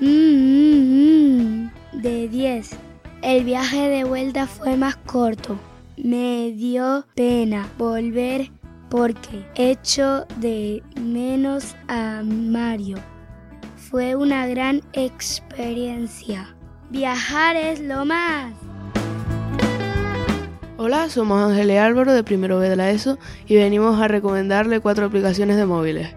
[0.00, 2.83] Mmm, de 10.
[3.24, 5.58] El viaje de vuelta fue más corto.
[5.96, 8.50] Me dio pena volver
[8.90, 12.98] porque echo de menos a Mario.
[13.78, 16.54] Fue una gran experiencia.
[16.90, 18.52] Viajar es lo más.
[20.76, 24.80] Hola, somos Ángel y Álvaro de primero B de la ESO y venimos a recomendarle
[24.80, 26.14] cuatro aplicaciones de móviles.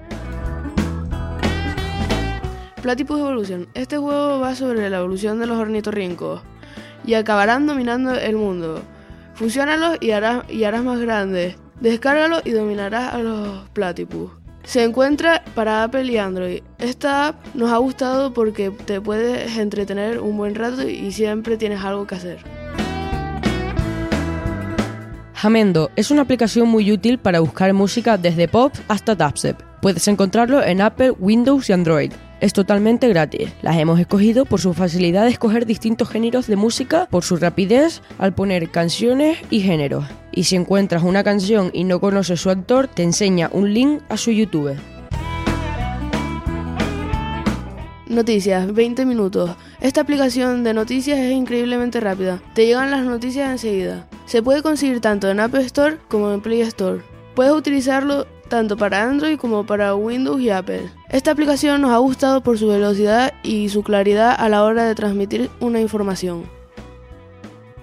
[2.82, 3.70] Platypus Evolution.
[3.76, 6.42] Este juego va sobre la evolución de los ornitorrincos
[7.08, 8.84] y acabarán dominando el mundo.
[9.34, 11.56] Fusiónalos y harás, y harás más grandes.
[11.80, 14.32] Descárgalo y dominarás a los platypus.
[14.64, 16.62] Se encuentra para Apple y Android.
[16.78, 21.82] Esta app nos ha gustado porque te puedes entretener un buen rato y siempre tienes
[21.82, 22.40] algo que hacer.
[25.34, 29.62] Jamendo es una aplicación muy útil para buscar música desde pop hasta dubstep.
[29.82, 32.12] Puedes encontrarlo en Apple, Windows y Android.
[32.40, 33.50] Es totalmente gratis.
[33.64, 38.04] Las hemos escogido por su facilidad de escoger distintos géneros de música, por su rapidez
[38.20, 40.06] al poner canciones y géneros.
[40.32, 44.18] Y si encuentras una canción y no conoces su autor, te enseña un link a
[44.18, 44.76] su YouTube.
[48.08, 49.56] Noticias, 20 minutos.
[49.82, 52.42] Esta aplicación de noticias es increíblemente rápida.
[52.54, 54.08] Te llegan las noticias enseguida.
[54.28, 57.02] Se puede conseguir tanto en App Store como en Play Store.
[57.36, 60.90] Puedes utilizarlo tanto para Android como para Windows y Apple.
[61.10, 64.94] Esta aplicación nos ha gustado por su velocidad y su claridad a la hora de
[64.94, 66.44] transmitir una información.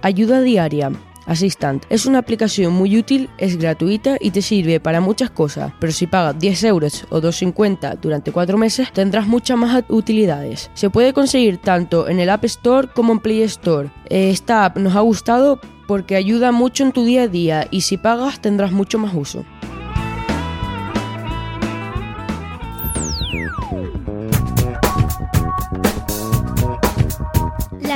[0.03, 0.93] Ayuda diaria.
[1.27, 5.91] Assistant es una aplicación muy útil, es gratuita y te sirve para muchas cosas, pero
[5.91, 10.71] si pagas 10 euros o 2,50 durante 4 meses tendrás muchas más utilidades.
[10.75, 13.91] Se puede conseguir tanto en el App Store como en Play Store.
[14.11, 17.97] Esta app nos ha gustado porque ayuda mucho en tu día a día y si
[17.97, 19.47] pagas tendrás mucho más uso.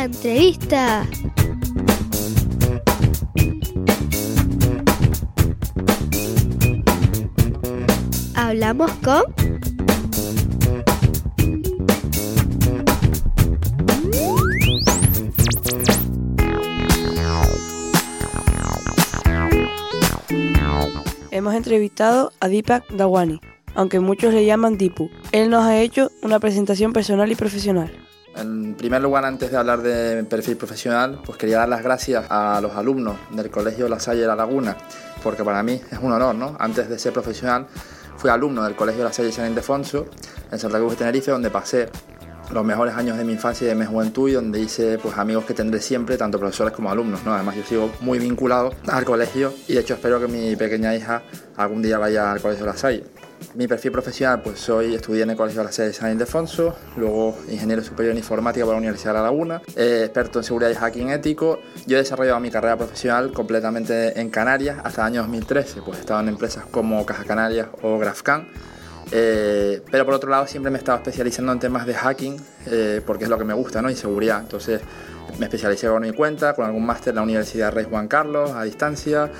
[0.08, 1.06] Entrevista.
[8.34, 9.22] Hablamos con...
[21.30, 23.40] Hemos entrevistado a Deepak Dawani,
[23.74, 25.10] aunque muchos le llaman Dipu.
[25.32, 28.07] Él nos ha hecho una presentación personal y profesional.
[28.36, 32.60] En primer lugar, antes de hablar de perfil profesional, pues quería dar las gracias a
[32.60, 34.76] los alumnos del Colegio La Salle de La Laguna,
[35.22, 36.56] porque para mí es un honor, ¿no?
[36.60, 37.66] Antes de ser profesional,
[38.16, 40.06] fui alumno del Colegio La Salle San Ildefonso,
[40.52, 41.88] en Santa Cruz de Tenerife, donde pasé
[42.52, 45.44] los mejores años de mi infancia y de mi juventud y donde hice pues amigos
[45.44, 47.34] que tendré siempre, tanto profesores como alumnos, ¿no?
[47.34, 51.22] Además yo sigo muy vinculado al colegio y de hecho espero que mi pequeña hija
[51.56, 53.04] algún día vaya al Colegio La Salle.
[53.54, 56.76] Mi perfil profesional, pues soy estudié en el Colegio de la Sede de San Ildefonso,
[56.96, 60.70] luego ingeniero superior en informática por la Universidad de La Laguna, eh, experto en seguridad
[60.70, 61.60] y hacking ético.
[61.86, 66.00] Yo he desarrollado mi carrera profesional completamente en Canarias hasta el año 2013, pues he
[66.00, 68.48] estado en empresas como Caja Canarias o Grafcan.
[69.10, 73.00] Eh, pero por otro lado siempre me he estado especializando en temas de hacking eh,
[73.06, 73.90] porque es lo que me gusta, ¿no?
[73.90, 74.40] Y seguridad.
[74.40, 74.82] Entonces
[75.38, 78.64] me especialicé por mi cuenta, con algún máster en la Universidad Rey Juan Carlos a
[78.64, 79.30] distancia.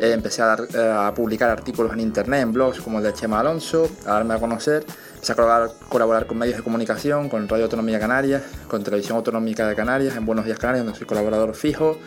[0.00, 3.88] Eh, empecé eh, a, publicar artículos en internet, en blogs como el de Chema Alonso,
[4.06, 4.84] a darme a conocer.
[5.14, 9.68] Empecé a colaborar, colaborar con medios de comunicación, con Radio Autonomía Canarias, con Televisión Autonómica
[9.68, 11.98] de Canarias, en Buenos Días Canarias, donde soy colaborador fijo.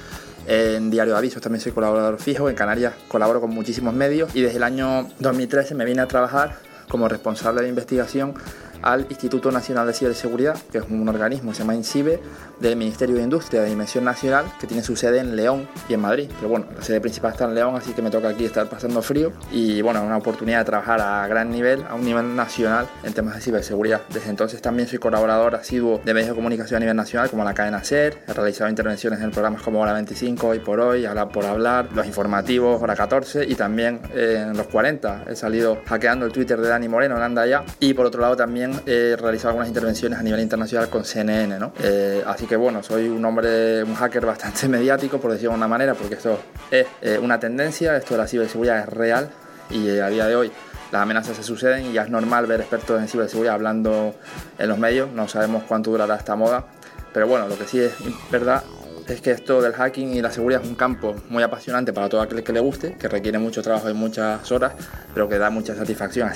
[0.48, 2.50] En Diario de Avisos también soy colaborador fijo.
[2.50, 4.34] En Canarias colaboro con muchísimos medios.
[4.36, 8.34] Y desde el año 2013 me vine a trabajar como responsable de investigación
[8.82, 12.20] al Instituto Nacional de Ciberseguridad, que es un organismo se llama INCIBE,
[12.60, 16.02] del Ministerio de Industria de Dimensión Nacional, que tiene su sede en León y en
[16.02, 16.30] Madrid.
[16.38, 19.02] Pero bueno, la sede principal está en León, así que me toca aquí estar pasando
[19.02, 19.32] frío.
[19.52, 23.36] Y bueno, una oportunidad de trabajar a gran nivel, a un nivel nacional, en temas
[23.36, 24.02] de ciberseguridad.
[24.10, 27.54] Desde entonces también soy colaborador asiduo de medios de comunicación a nivel nacional, como la
[27.54, 28.18] cadena SER.
[28.28, 32.08] He realizado intervenciones en programas como Hora 25, Hoy por Hoy, Hablar por Hablar, los
[32.08, 35.26] informativos, Hora 14 y también en los 40.
[35.28, 37.64] He salido hackeando el Twitter de Dani Moreno en Anda Ya.
[37.80, 41.74] Y por otro lado también he realizado algunas intervenciones a nivel internacional con CNN, ¿no?
[41.80, 45.68] Eh, así que bueno, soy un hombre, un hacker bastante mediático, por decirlo de una
[45.68, 46.40] manera, porque esto
[46.72, 49.30] es eh, una tendencia, esto de la ciberseguridad es real
[49.70, 50.52] y eh, a día de hoy
[50.92, 54.16] las amenazas se suceden y ya es normal ver expertos en ciberseguridad hablando
[54.58, 56.66] en los medios, no sabemos cuánto durará esta moda,
[57.14, 57.94] pero bueno, lo que sí es
[58.32, 58.64] verdad
[59.08, 62.22] es que esto del hacking y la seguridad es un campo muy apasionante para todo
[62.22, 64.74] aquel que le guste, que requiere mucho trabajo y muchas horas,
[65.14, 66.30] pero que da mucha satisfacción.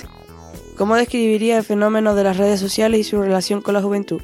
[0.81, 4.19] ¿Cómo describiría el fenómeno de las redes sociales y su relación con la juventud?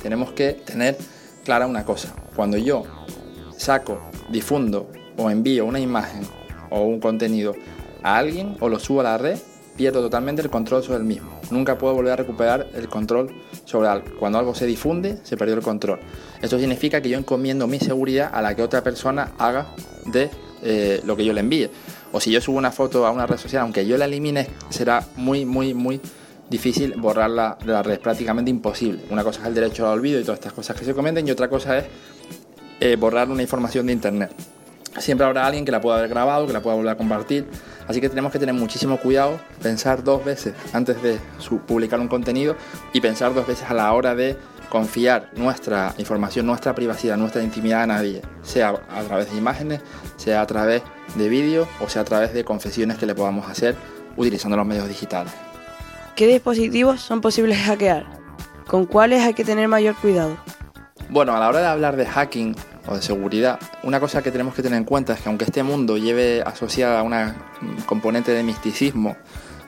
[0.00, 0.96] Tenemos que tener
[1.44, 2.14] clara una cosa.
[2.36, 2.84] Cuando yo
[3.56, 6.22] saco, difundo o envío una imagen
[6.70, 7.56] o un contenido
[8.04, 9.36] a alguien o lo subo a la red,
[9.76, 11.40] pierdo totalmente el control sobre el mismo.
[11.50, 14.06] Nunca puedo volver a recuperar el control sobre algo.
[14.16, 15.98] Cuando algo se difunde, se perdió el control.
[16.40, 20.30] Esto significa que yo encomiendo mi seguridad a la que otra persona haga de
[20.62, 21.68] eh, lo que yo le envíe.
[22.12, 25.04] O si yo subo una foto a una red social, aunque yo la elimine, será
[25.16, 26.00] muy, muy, muy
[26.48, 29.02] difícil borrarla de la red, prácticamente imposible.
[29.10, 31.30] Una cosa es el derecho al olvido y todas estas cosas que se comenten y
[31.30, 31.84] otra cosa es
[32.80, 34.30] eh, borrar una información de internet.
[34.98, 37.46] Siempre habrá alguien que la pueda haber grabado, que la pueda volver a compartir.
[37.86, 41.18] Así que tenemos que tener muchísimo cuidado, pensar dos veces antes de
[41.66, 42.56] publicar un contenido
[42.92, 44.36] y pensar dos veces a la hora de
[44.68, 49.80] confiar nuestra información, nuestra privacidad, nuestra intimidad a nadie, sea a través de imágenes,
[50.16, 50.82] sea a través
[51.14, 53.76] de vídeos o sea a través de confesiones que le podamos hacer
[54.16, 55.32] utilizando los medios digitales.
[56.14, 58.06] ¿Qué dispositivos son posibles hackear?
[58.66, 60.36] ¿Con cuáles hay que tener mayor cuidado?
[61.08, 62.56] Bueno, a la hora de hablar de hacking
[62.88, 65.62] o de seguridad, una cosa que tenemos que tener en cuenta es que aunque este
[65.62, 67.36] mundo lleve asociada una
[67.86, 69.16] componente de misticismo,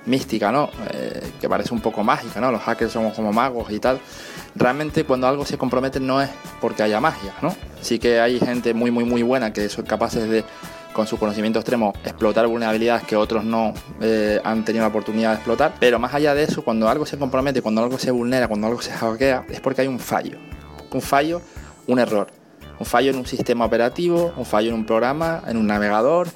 [0.09, 0.70] mística, ¿no?
[0.90, 2.50] Eh, que parece un poco mágica, ¿no?
[2.50, 4.00] Los hackers somos como magos y tal.
[4.54, 6.30] Realmente cuando algo se compromete no es
[6.61, 7.54] porque haya magia, ¿no?
[7.80, 10.44] Sí que hay gente muy, muy, muy buena que son capaces de
[10.92, 15.34] con su conocimiento extremo explotar vulnerabilidades que otros no eh, han tenido la oportunidad de
[15.36, 15.74] explotar.
[15.78, 18.82] Pero más allá de eso, cuando algo se compromete, cuando algo se vulnera, cuando algo
[18.82, 20.38] se hackea, es porque hay un fallo.
[20.90, 21.40] Un fallo,
[21.86, 22.26] un error.
[22.80, 26.28] Un fallo en un sistema operativo, un fallo en un programa, en un navegador,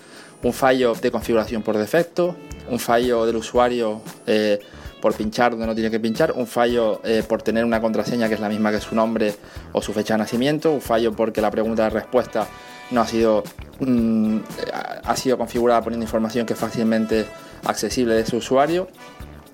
[0.43, 2.37] un fallo de configuración por defecto,
[2.69, 4.59] un fallo del usuario eh,
[5.01, 8.35] por pinchar donde no tiene que pinchar, un fallo eh, por tener una contraseña que
[8.35, 9.35] es la misma que su nombre
[9.73, 12.47] o su fecha de nacimiento, un fallo porque la pregunta de respuesta
[12.91, 13.43] no ha sido,
[13.81, 14.39] mm,
[15.05, 17.27] ha sido configurada poniendo información que es fácilmente
[17.65, 18.89] accesible de su usuario,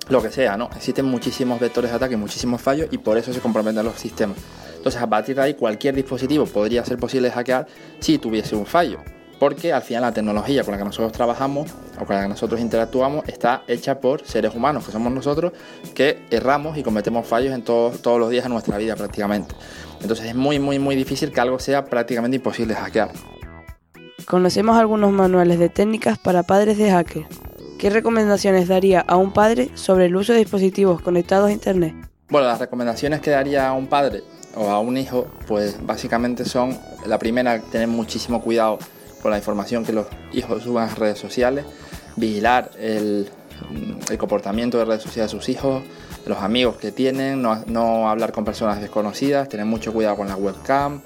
[0.09, 0.69] lo que sea, ¿no?
[0.75, 4.37] Existen muchísimos vectores de ataque, muchísimos fallos y por eso se comprometen los sistemas.
[4.75, 7.67] Entonces, a partir de ahí, cualquier dispositivo podría ser posible hackear
[7.99, 8.99] si tuviese un fallo
[9.39, 12.59] porque al final la tecnología con la que nosotros trabajamos o con la que nosotros
[12.59, 15.53] interactuamos está hecha por seres humanos, que somos nosotros,
[15.95, 19.55] que erramos y cometemos fallos en todos los días de nuestra vida prácticamente.
[20.01, 23.11] Entonces es muy, muy, muy difícil que algo sea prácticamente imposible de hackear.
[24.25, 27.25] Conocemos algunos manuales de técnicas para padres de hacker.
[27.79, 31.95] ¿Qué recomendaciones daría a un padre sobre el uso de dispositivos conectados a Internet?
[32.29, 34.21] Bueno, las recomendaciones que daría a un padre
[34.55, 38.77] o a un hijo, pues básicamente son, la primera, tener muchísimo cuidado
[39.21, 41.65] con la información que los hijos suban a redes sociales,
[42.15, 43.29] vigilar el,
[44.17, 45.83] comportamiento de redes sociales de sus hijos,
[46.25, 51.01] los amigos que tienen, no, hablar con personas desconocidas, tener mucho cuidado con la webcam,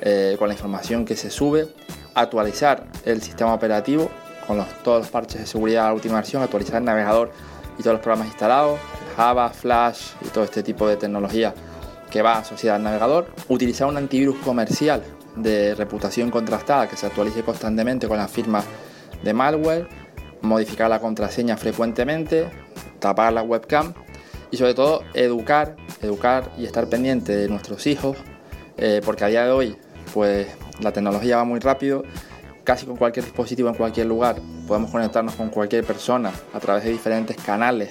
[0.00, 1.68] eh, con la información que se sube,
[2.14, 4.10] actualizar el sistema operativo
[4.46, 7.30] con todos los parches de seguridad de la última versión, actualizar el navegador
[7.78, 8.78] y todos los programas instalados,
[9.16, 11.54] Java, Flash y todo este tipo de tecnología
[12.10, 15.02] que va asociada al navegador, utilizar un antivirus comercial
[15.38, 18.62] de reputación contrastada que se actualice constantemente con la firma
[19.22, 19.88] de malware,
[20.42, 22.48] modificar la contraseña frecuentemente,
[23.00, 23.94] tapar la webcam
[24.50, 28.16] y sobre todo educar, educar y estar pendiente de nuestros hijos,
[28.76, 29.76] eh, porque a día de hoy
[30.14, 30.46] pues
[30.80, 32.04] la tecnología va muy rápido,
[32.64, 34.36] casi con cualquier dispositivo en cualquier lugar.
[34.66, 37.90] Podemos conectarnos con cualquier persona a través de diferentes canales,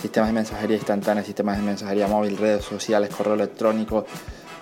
[0.00, 4.06] sistemas de mensajería instantánea, sistemas de mensajería móvil, redes sociales, correo electrónico,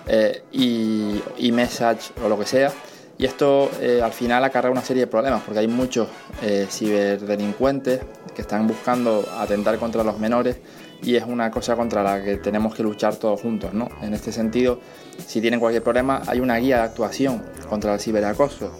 [0.07, 2.71] eh, y, message o lo que sea.
[3.17, 6.07] Y esto eh, al final acarrea una serie de problemas porque hay muchos
[6.41, 8.01] eh, ciberdelincuentes
[8.35, 10.57] que están buscando atentar contra los menores
[11.03, 13.73] y es una cosa contra la que tenemos que luchar todos juntos.
[13.73, 13.87] ¿no?
[14.01, 14.79] En este sentido,
[15.25, 18.71] si tienen cualquier problema, hay una guía de actuación contra el ciberacoso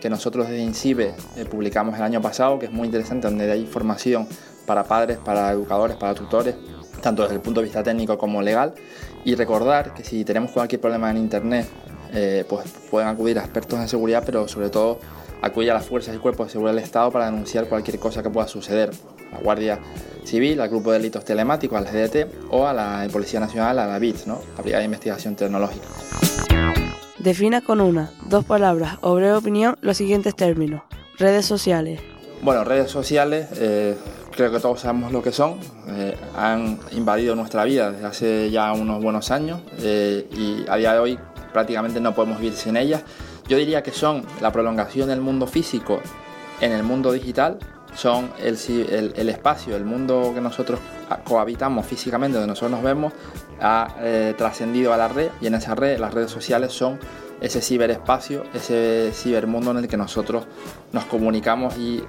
[0.00, 1.14] que nosotros desde INCIBE
[1.50, 4.26] publicamos el año pasado, que es muy interesante, donde hay información
[4.66, 6.54] para padres, para educadores, para tutores,
[7.02, 8.74] tanto desde el punto de vista técnico como legal,
[9.24, 11.66] y recordar que si tenemos cualquier problema en Internet,
[12.12, 14.98] eh, pues pueden acudir a expertos en seguridad, pero sobre todo
[15.42, 18.30] acudir a las fuerzas y cuerpos de seguridad del Estado para denunciar cualquier cosa que
[18.30, 18.90] pueda suceder.
[19.30, 19.78] A la Guardia
[20.24, 23.98] Civil, al Grupo de Delitos Telemáticos, al GDT o a la Policía Nacional, a la
[23.98, 24.40] BIT, ¿no?
[24.56, 25.86] la Brigada de Investigación Tecnológica.
[27.18, 30.82] Defina con una, dos palabras o breve opinión los siguientes términos.
[31.18, 32.00] Redes sociales.
[32.42, 33.94] Bueno, redes sociales, eh,
[34.30, 35.58] creo que todos sabemos lo que son,
[35.88, 40.92] eh, han invadido nuestra vida desde hace ya unos buenos años eh, y a día
[40.94, 41.18] de hoy
[41.52, 43.02] prácticamente no podemos vivir sin ellas.
[43.48, 46.00] Yo diría que son la prolongación del mundo físico
[46.60, 47.58] en el mundo digital,
[47.94, 50.78] son el, espacio, el mundo que nosotros
[51.24, 53.12] cohabitamos físicamente, donde nosotros nos vemos,
[53.60, 57.00] ha eh, trascendido a la red y en esa red las redes sociales son
[57.40, 60.44] ese ciberespacio, ese cibermundo en el que nosotros
[60.92, 62.04] nos comunicamos y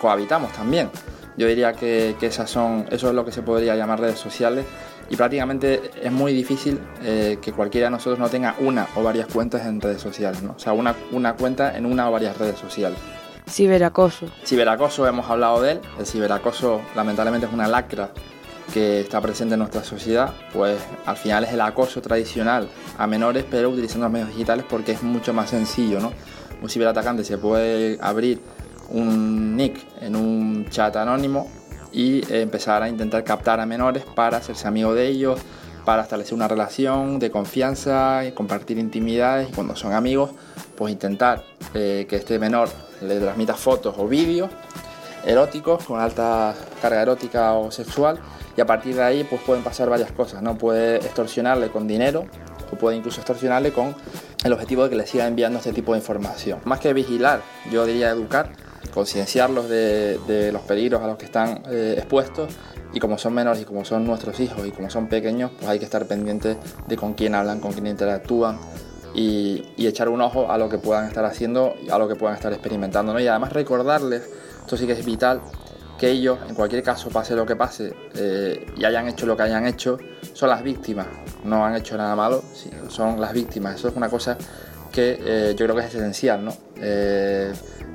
[0.00, 0.90] cohabitamos también.
[1.36, 4.64] Yo diría que, esas son, eso es lo que se podría llamar redes sociales
[5.10, 9.26] y prácticamente es muy difícil eh, que cualquiera de nosotros no tenga una o varias
[9.26, 10.54] cuentas en redes sociales, ¿no?
[10.56, 12.98] o sea, una, una cuenta en una o varias redes sociales.
[13.48, 14.26] Ciberacoso.
[14.44, 15.80] Ciberacoso, hemos hablado de él.
[16.00, 18.10] El ciberacoso lamentablemente es una lacra
[18.72, 22.68] que está presente en nuestra sociedad, pues al final es el acoso tradicional
[22.98, 26.12] a menores, pero utilizando los medios digitales porque es mucho más sencillo, ¿no?
[26.60, 28.40] Un ciberatacante se puede abrir
[28.90, 31.48] un nick en un chat anónimo
[31.92, 35.40] y empezar a intentar captar a menores para hacerse amigo de ellos,
[35.84, 40.30] para establecer una relación de confianza y compartir intimidades y cuando son amigos,
[40.76, 42.68] pues intentar eh, que este menor
[43.00, 44.50] le transmita fotos o vídeos
[45.24, 48.18] eróticos con alta carga erótica o sexual
[48.56, 50.56] y a partir de ahí pues pueden pasar varias cosas, ¿no?
[50.56, 52.26] Puede extorsionarle con dinero
[52.72, 53.94] o puede incluso extorsionarle con
[54.44, 56.60] el objetivo de que le siga enviando este tipo de información.
[56.64, 58.50] Más que vigilar, yo diría educar
[58.88, 62.52] concienciarlos de, los peligros a los que están eh, expuestos
[62.92, 65.78] y como son menores y como son nuestros hijos y como son pequeños, pues hay
[65.78, 66.56] que estar pendientes
[66.86, 68.58] de con quién hablan, con quién interactúan
[69.14, 72.52] y, echar un ojo a lo que puedan estar haciendo, a lo que puedan estar
[72.52, 73.18] experimentando.
[73.18, 74.28] Y además recordarles,
[74.60, 75.40] esto sí que es vital,
[75.98, 79.44] que ellos, en cualquier caso, pase lo que pase eh, y hayan hecho lo que
[79.44, 79.98] hayan hecho,
[80.34, 81.06] son las víctimas,
[81.44, 82.42] no han hecho nada malo,
[82.88, 83.76] son las víctimas.
[83.76, 84.36] Eso es una cosa
[84.92, 86.52] que eh, yo creo que es esencial, ¿no?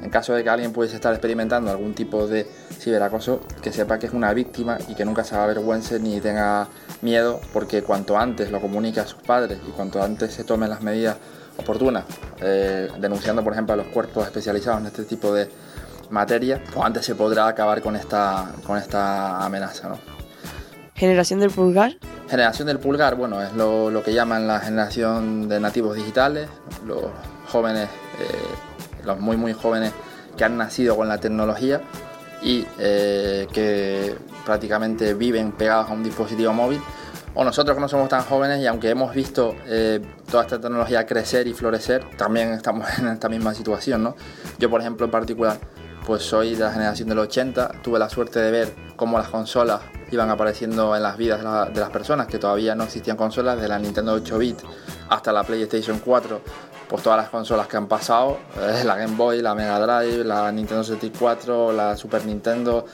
[0.01, 2.47] En caso de que alguien pudiese estar experimentando algún tipo de
[2.79, 6.67] ciberacoso, que sepa que es una víctima y que nunca se avergüence ni tenga
[7.01, 10.81] miedo, porque cuanto antes lo comunique a sus padres y cuanto antes se tomen las
[10.81, 11.17] medidas
[11.57, 12.05] oportunas,
[12.41, 15.49] eh, denunciando por ejemplo a los cuerpos especializados en este tipo de
[16.09, 19.89] materia, pues antes se podrá acabar con esta, con esta amenaza.
[19.89, 19.99] ¿no?
[20.95, 21.97] ¿Generación del pulgar?
[22.29, 26.47] Generación del pulgar, bueno, es lo, lo que llaman la generación de nativos digitales,
[26.85, 27.05] los
[27.47, 27.89] jóvenes,
[28.19, 28.70] eh,
[29.05, 29.91] los muy muy jóvenes
[30.37, 31.81] que han nacido con la tecnología
[32.41, 36.81] y eh, que prácticamente viven pegados a un dispositivo móvil
[37.33, 41.05] o nosotros que no somos tan jóvenes y aunque hemos visto eh, toda esta tecnología
[41.05, 44.15] crecer y florecer, también estamos en esta misma situación, ¿no?
[44.59, 45.57] Yo, por ejemplo, en particular,
[46.05, 49.79] pues soy de la generación del 80, tuve la suerte de ver cómo las consolas
[50.11, 53.61] iban apareciendo en las vidas de, la- de las personas, que todavía no existían consolas,
[53.61, 54.57] de la Nintendo 8-bit
[55.09, 56.41] hasta la PlayStation 4,
[56.91, 60.51] pues todas las consolas que han pasado, eh, la Game Boy, la Mega Drive, la
[60.51, 62.85] Nintendo 64, la Super Nintendo,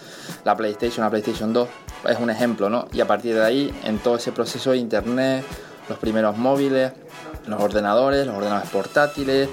[0.46, 1.68] la PlayStation, la PlayStation 2,
[2.08, 2.88] es un ejemplo, ¿no?
[2.94, 5.44] Y a partir de ahí, en todo ese proceso Internet,
[5.90, 6.92] los primeros móviles,
[7.48, 9.50] los ordenadores, los ordenadores portátiles,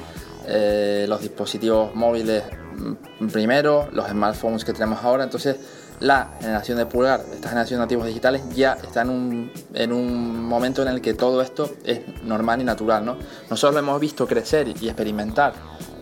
[0.46, 2.44] eh, los dispositivos móviles
[2.76, 5.56] mm, primero, los smartphones que tenemos ahora, entonces
[6.04, 10.44] la generación de pulgar, esta generación de nativos digitales ya está en un, en un
[10.44, 13.16] momento en el que todo esto es normal y natural, ¿no?
[13.48, 15.54] Nosotros lo hemos visto crecer y experimentar,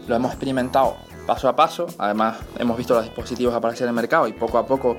[0.09, 4.27] lo hemos experimentado paso a paso, además hemos visto los dispositivos aparecer en el mercado
[4.27, 4.97] y poco a poco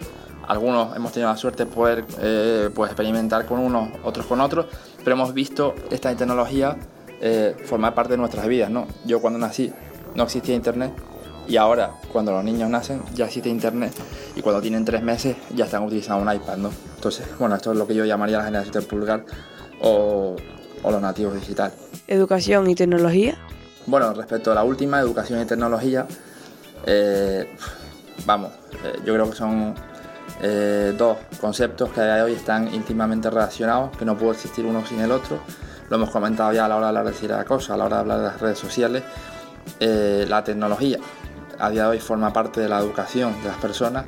[0.47, 4.67] algunos hemos tenido la suerte de poder eh, pues experimentar con unos, otros con otros,
[5.03, 6.77] pero hemos visto esta tecnología
[7.19, 8.87] eh, formar parte de nuestras vidas, ¿no?
[9.03, 9.69] Yo cuando nací
[10.15, 10.93] no existía internet
[11.47, 13.93] y ahora cuando los niños nacen ya existe internet
[14.35, 16.71] y cuando tienen tres meses ya están utilizando un iPad, ¿no?
[16.95, 19.25] Entonces, bueno, esto es lo que yo llamaría la generación del pulgar
[19.81, 20.35] o,
[20.83, 21.75] o los nativos digitales.
[22.07, 23.37] ¿Educación y tecnología?
[23.85, 26.07] Bueno, respecto a la última, educación y tecnología,
[26.85, 27.55] eh,
[28.25, 28.51] vamos,
[28.83, 29.73] eh, yo creo que son
[30.41, 34.65] eh, dos conceptos que a día de hoy están íntimamente relacionados, que no puede existir
[34.65, 35.39] uno sin el otro.
[35.89, 37.97] Lo hemos comentado ya a la hora de hablar de la cosa, a la hora
[37.97, 39.03] de hablar de las redes sociales.
[39.79, 40.97] La tecnología
[41.59, 44.05] a día de hoy forma parte de la educación de las personas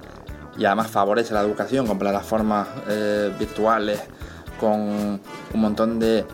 [0.58, 4.00] y además favorece la educación con plataformas eh, virtuales,
[4.60, 5.22] con un
[5.54, 6.26] montón de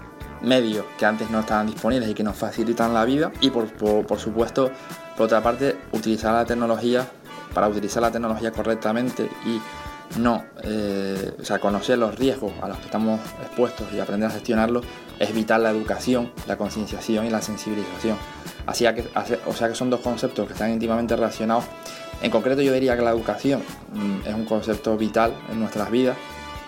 [0.41, 3.32] medios que antes no estaban disponibles y que nos facilitan la vida.
[3.41, 3.68] Y por,
[4.05, 4.72] por- supuesto
[5.18, 7.07] por otra parte utilizar la tecnología
[7.53, 9.59] para utilizar la tecnología correctamente y
[10.20, 14.34] no eh, o sea conocer los riesgos a los que estamos expuestos y aprender a
[14.34, 14.86] gestionarlos
[15.20, 18.18] es vital la educación la concienciación y la sensibilización
[18.72, 21.65] o sea que son dos conceptos que están íntimamente relacionados.
[22.22, 23.61] En concreto yo diría que la educación
[23.93, 26.17] mm, es un concepto vital en nuestras vidas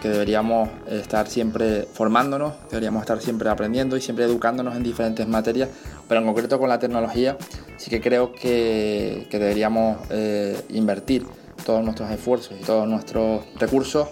[0.03, 5.69] que deberíamos estar siempre formándonos, deberíamos estar siempre aprendiendo y siempre educándonos en diferentes materias,
[6.09, 7.37] pero en concreto con la tecnología
[7.77, 11.25] sí que creo que, que deberíamos eh, invertir
[11.65, 14.09] todos nuestros esfuerzos y todos nuestros recursos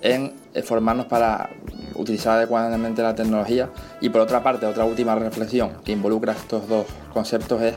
[0.00, 1.50] en eh, formarnos para
[1.94, 3.70] utilizar adecuadamente la tecnología
[4.00, 7.74] y por otra parte, otra última reflexión que involucra estos dos conceptos es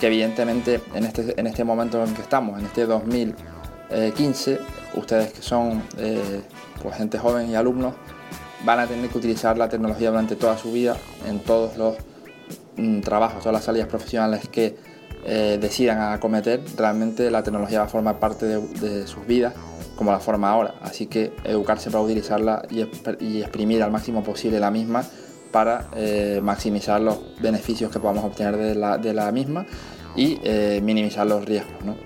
[0.00, 4.58] que evidentemente en este, en este momento en que estamos, en este 2015,
[4.94, 6.42] ustedes que son eh,
[6.82, 7.94] pues gente joven y alumnos,
[8.64, 10.96] van a tener que utilizar la tecnología durante toda su vida
[11.28, 11.96] en todos los
[12.76, 14.76] mm, trabajos, todas las salidas profesionales que
[15.26, 16.60] eh, decidan acometer.
[16.76, 19.54] Realmente la tecnología va a formar parte de, de sus vidas
[19.96, 20.74] como la forma ahora.
[20.82, 25.04] Así que educarse para utilizarla y, exp- y exprimir al máximo posible la misma
[25.52, 29.64] para eh, maximizar los beneficios que podamos obtener de la, de la misma
[30.16, 31.84] y eh, minimizar los riesgos.
[31.84, 31.96] ¿no?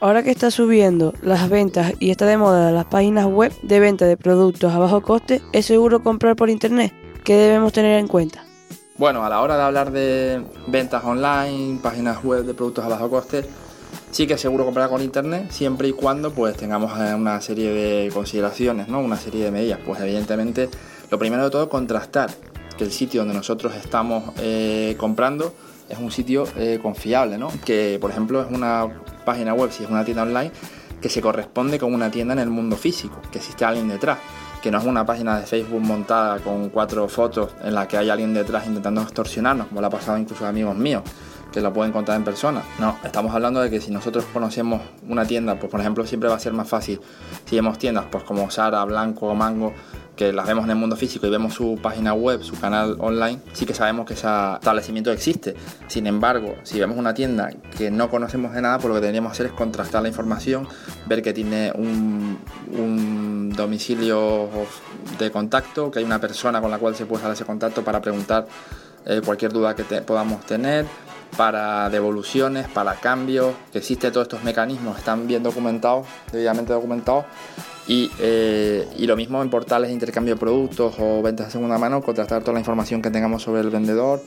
[0.00, 4.04] Ahora que está subiendo las ventas y está de moda las páginas web de venta
[4.04, 6.92] de productos a bajo coste, ¿es seguro comprar por internet?
[7.24, 8.44] ¿Qué debemos tener en cuenta?
[8.98, 13.10] Bueno, a la hora de hablar de ventas online, páginas web de productos a bajo
[13.10, 13.44] coste,
[14.14, 17.72] sí que es seguro comprar con internet, siempre y cuando pues tengamos eh, una serie
[17.72, 19.00] de consideraciones, ¿no?
[19.00, 19.80] Una serie de medidas.
[19.84, 20.68] Pues evidentemente,
[21.10, 22.30] lo primero de todo, contrastar
[22.78, 25.52] que el sitio donde nosotros estamos eh, comprando
[25.88, 27.48] es un sitio eh, confiable, ¿no?
[27.64, 28.86] Que por ejemplo es una
[29.24, 30.52] página web, si es una tienda online,
[31.02, 34.18] que se corresponde con una tienda en el mundo físico, que existe alguien detrás
[34.62, 38.08] que no es una página de Facebook montada con cuatro fotos en la que hay
[38.08, 41.02] alguien detrás intentando extorsionarnos, como le ha pasado incluso a amigos míos,
[41.54, 42.64] que lo pueden contar en persona.
[42.80, 46.34] No, estamos hablando de que si nosotros conocemos una tienda, pues por ejemplo siempre va
[46.34, 47.00] a ser más fácil
[47.44, 49.72] si vemos tiendas pues como Sara, Blanco o Mango,
[50.16, 53.38] que las vemos en el mundo físico y vemos su página web, su canal online,
[53.52, 55.54] sí que sabemos que ese establecimiento existe.
[55.86, 59.30] Sin embargo, si vemos una tienda que no conocemos de nada, pues lo que deberíamos
[59.30, 60.66] hacer es contrastar la información,
[61.06, 64.48] ver que tiene un, domicilio
[65.20, 68.00] de contacto, que hay una persona con la cual se puede dar ese contacto para
[68.00, 68.48] preguntar
[69.06, 70.86] eh, cualquier duda que podamos tener,
[71.36, 77.24] para devoluciones, para cambios, que existen todos estos mecanismos, están bien documentados, debidamente documentados.
[77.86, 81.76] Y, eh, y, lo mismo en portales de intercambio de productos o ventas de segunda
[81.76, 84.22] mano, contrastar toda la información que tengamos sobre el vendedor,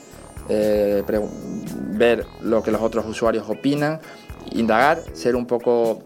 [0.48, 1.02] eh,
[1.90, 4.00] ver lo que los otros usuarios opinan,
[4.52, 6.04] indagar, ser un poco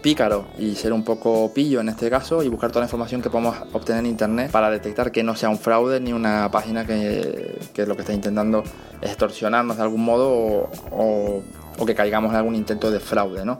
[0.00, 3.30] pícaro y ser un poco pillo en este caso y buscar toda la información que
[3.30, 7.58] podamos obtener en internet para detectar que no sea un fraude ni una página que,
[7.72, 8.64] que lo que está intentando
[9.02, 11.42] extorsionarnos de algún modo o,
[11.86, 13.44] que caigamos en algún intento de fraude.
[13.44, 13.58] ¿no?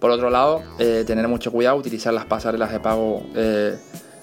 [0.00, 3.78] Por otro lado, eh, tener mucho cuidado, utilizar las pasarelas de pago eh,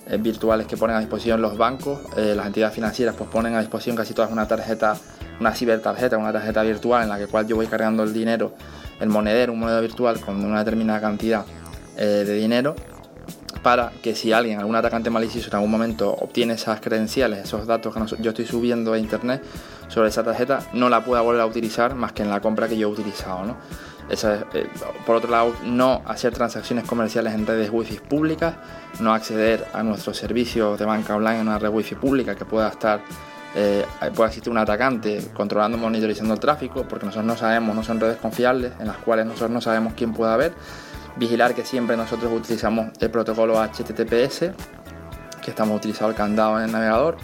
[0.08, 3.96] eh, virtuales que ponen a disposición los bancos, las entidades financieras pues ponen a disposición
[3.96, 4.98] casi todas una tarjeta,
[5.40, 8.54] una cibertarjeta, una tarjeta virtual en la que cual yo voy cargando el dinero,
[9.00, 11.46] el monedero, un monedero virtual con una determinada cantidad
[11.98, 12.76] de dinero
[13.68, 17.94] para que si alguien, algún atacante malicioso en algún momento obtiene esas credenciales, esos datos
[17.94, 19.44] que yo estoy subiendo a internet
[19.88, 22.78] sobre esa tarjeta, no la pueda volver a utilizar más que en la compra que
[22.78, 23.44] yo he utilizado.
[23.46, 23.58] ¿no?
[24.10, 24.68] Eh,
[25.06, 28.56] por otro lado, no hacer transacciones comerciales en redes wifi públicas,
[29.00, 32.70] no acceder a nuestros servicios de banca online en una red wifi pública que pueda
[32.70, 33.02] estar
[33.56, 38.00] eh, pueda existir un atacante controlando, monitorizando el tráfico, porque nosotros no sabemos, no son
[38.00, 40.54] redes confiables en las cuales nosotros no sabemos quién pueda haber
[41.18, 44.52] vigilar que siempre nosotros utilizamos el protocolo HTTPS,
[45.44, 47.18] que estamos utilizando el candado en el navegador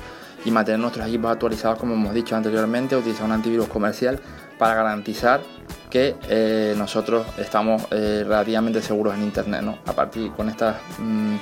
[0.46, 4.20] y mantener nuestros equipos actualizados como hemos dicho anteriormente, utilizar un antivirus comercial
[4.58, 5.42] para garantizar
[5.90, 9.62] que eh, nosotros estamos eh, relativamente seguros en Internet.
[9.62, 9.78] ¿no?
[9.86, 11.36] A partir con estas, mm,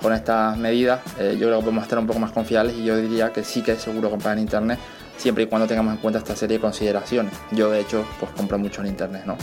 [0.00, 2.96] con estas medidas eh, yo creo que podemos estar un poco más confiables y yo
[2.96, 4.78] diría que sí que es seguro comprar en Internet
[5.16, 7.34] siempre y cuando tengamos en cuenta esta serie de consideraciones.
[7.50, 9.24] Yo de hecho pues compro mucho en Internet.
[9.26, 9.36] ¿no?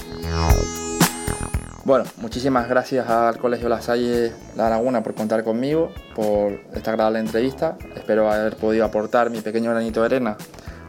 [1.88, 7.20] Bueno, muchísimas gracias al Colegio La Salle La Laguna por contar conmigo, por esta agradable
[7.20, 7.78] entrevista.
[7.96, 10.36] Espero haber podido aportar mi pequeño granito de arena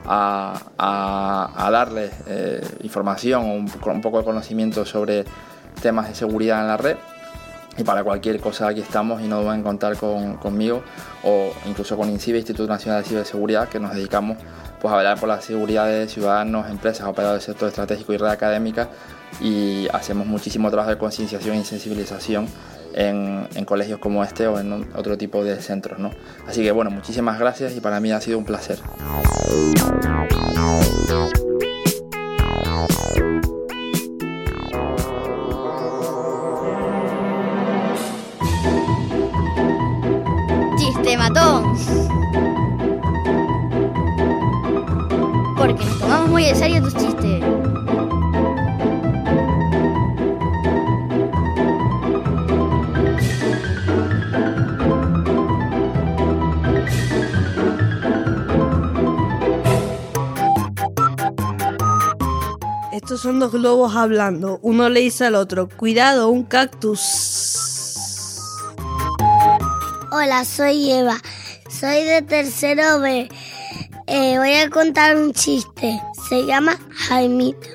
[0.05, 5.25] a, darles eh, información o un, poco de conocimiento sobre
[5.81, 6.97] temas de seguridad en la red.
[7.77, 10.83] Y para cualquier cosa aquí estamos y no deben contar conmigo
[11.23, 14.37] o incluso con INCIBE, Instituto Nacional de Ciberseguridad, que nos dedicamos
[14.81, 18.31] pues, a velar por la seguridad de ciudadanos, empresas, operadores del sector estratégico y red
[18.31, 18.89] académica
[19.41, 22.49] y hacemos muchísimo trabajo de concienciación y sensibilización
[22.95, 25.99] en, colegios como este o en otro tipo de centros.
[25.99, 26.11] ¿no?
[26.47, 28.79] Así que bueno, muchísimas gracias y para mí ha sido un placer.
[40.77, 41.77] Chiste matón.
[45.57, 47.08] Porque nos tomamos muy en serio tus chistes.
[63.19, 64.61] Son dos globos hablando.
[64.63, 67.17] Uno le dice al otro, cuidado, un cactus.
[70.13, 71.17] Hola, soy Eva.
[71.69, 73.29] Soy de tercero B.
[74.07, 76.01] Eh, voy a contar un chiste.
[76.29, 77.69] Se llama Jaimito.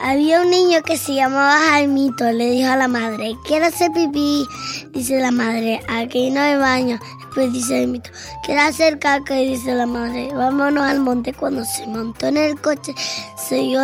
[0.00, 2.24] Había un niño que se llamaba Jaimito.
[2.32, 4.46] Le dijo a la madre, quiero hacer pipí.
[4.92, 6.98] Dice la madre, aquí no hay baño.
[7.26, 8.10] Después dice Jaimito,
[8.42, 9.38] quiero hacer caca.
[9.38, 11.34] Y dice la madre, vámonos al monte.
[11.34, 12.94] Cuando se montó en el coche,
[13.36, 13.82] se dio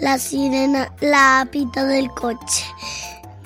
[0.00, 2.64] la sirena, la pita del coche.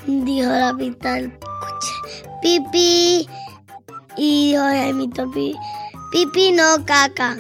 [0.07, 2.21] Dijo la pita del coche.
[2.41, 3.29] Pipi.
[4.17, 5.59] Y dijo Jaimito, pipi,
[6.13, 7.37] pipi no caca.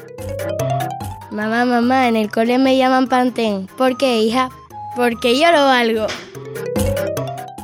[1.30, 3.68] Mamá, mamá, en el cole me llaman Pantén.
[3.78, 4.50] ¿Por qué, hija?
[4.96, 6.06] Porque yo lo valgo.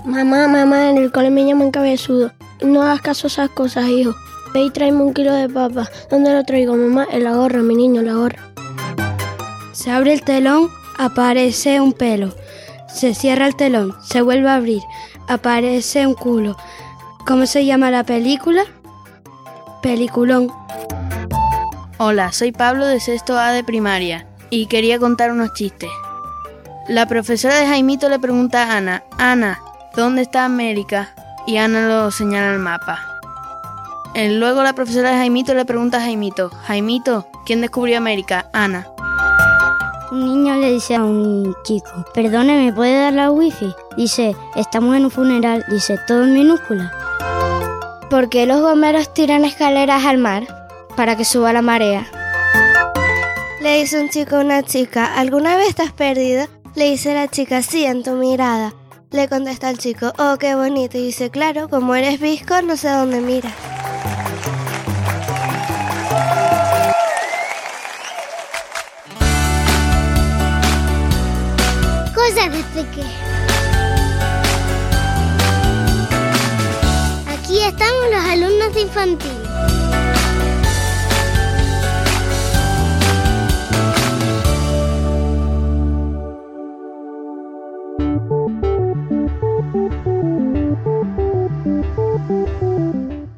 [0.05, 2.33] Mamá, mamá, en el cole me llaman cabezudo.
[2.63, 4.15] No hagas caso a esas cosas, hijo.
[4.55, 5.89] Ve y tráeme un kilo de papa.
[6.11, 7.07] ¿Dónde lo traigo, mamá?
[7.11, 8.53] En la gorra, mi niño, la gorra.
[9.73, 10.69] Se abre el telón
[11.01, 12.35] aparece un pelo.
[12.87, 14.83] Se cierra el telón, se vuelve a abrir,
[15.29, 16.57] aparece un culo.
[17.27, 18.65] ¿Cómo se llama la película?
[19.81, 20.53] Peliculón.
[21.97, 25.89] Hola, soy Pablo de sexto A de primaria y quería contar unos chistes.
[26.87, 29.59] La profesora de Jaimito le pregunta a Ana, Ana,
[29.97, 31.15] ¿dónde está América?
[31.47, 32.99] Y Ana lo señala el mapa.
[34.15, 38.51] Luego la profesora de Jaimito le pregunta a Jaimito, Jaimito, ¿quién descubrió América?
[38.53, 38.90] Ana.
[40.11, 43.73] Un niño le dice a un chico, perdone, ¿me puede dar la wifi?
[43.97, 46.93] Dice, estamos en un funeral, dice, todo en minúscula.
[48.11, 50.49] ¿Por qué los bomberos tiran escaleras al mar?
[50.97, 52.09] Para que suba la marea.
[53.61, 56.49] Le dice un chico a una chica, ¿alguna vez estás perdida?
[56.75, 58.75] Le dice la chica, sí, en tu mirada.
[59.13, 60.99] Le contesta el chico, oh, qué bonito.
[60.99, 63.55] Y dice, claro, como eres visco, no sé dónde miras.
[77.29, 79.31] Aquí estamos los alumnos de infantil.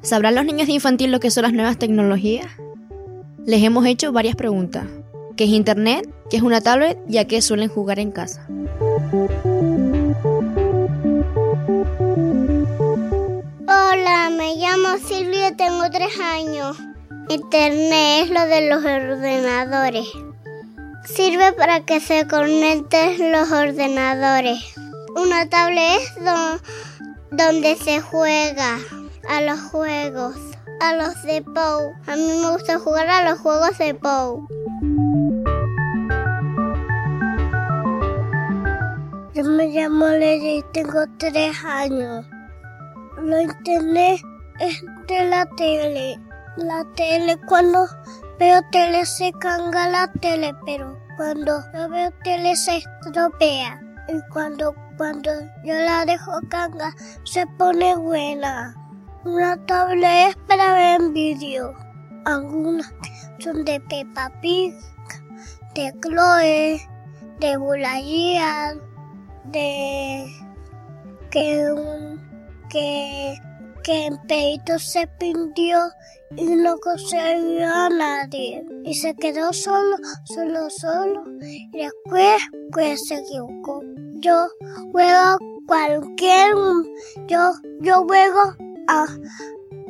[0.03, 2.47] ¿Sabrán los niños de infantil lo que son las nuevas tecnologías?
[3.45, 4.85] Les hemos hecho varias preguntas.
[5.37, 6.09] ¿Qué es Internet?
[6.31, 6.97] ¿Qué es una tablet?
[7.09, 8.47] ¿Y a qué suelen jugar en casa?
[13.69, 16.79] Hola, me llamo Silvia y tengo tres años.
[17.29, 20.09] Internet es lo de los ordenadores.
[21.05, 24.59] Sirve para que se conecten los ordenadores.
[25.15, 26.61] Una tablet es do-
[27.33, 28.79] donde se juega
[29.29, 30.37] a los juegos,
[30.81, 31.93] a los de Pou.
[32.07, 34.49] A mí me gusta jugar a los juegos de Pou.
[39.53, 42.27] Me llamo Leia y tengo tres años.
[43.19, 44.21] Lo internet
[44.61, 46.19] es de la tele.
[46.57, 47.87] La tele, cuando
[48.39, 53.81] veo tele se canga la tele, pero cuando yo veo tele se estropea.
[54.09, 55.31] Y cuando, cuando
[55.65, 56.95] yo la dejo canga
[57.25, 58.75] se pone buena.
[59.25, 61.75] Una tablet es para ver vídeo.
[62.25, 62.93] Algunas
[63.39, 64.75] son de Peppa Pig,
[65.75, 66.81] de Chloe,
[67.39, 68.77] de Bulayía,
[69.45, 70.27] de
[71.31, 72.21] que un
[72.69, 73.35] que
[73.83, 75.79] que en Peito se pintió
[76.37, 82.41] y no consiguió a nadie y se quedó solo, solo, solo y después
[82.73, 83.83] pues se equivocó.
[84.21, 84.49] Yo
[84.93, 86.55] juego cualquier
[87.27, 88.55] yo yo juego
[88.89, 89.07] a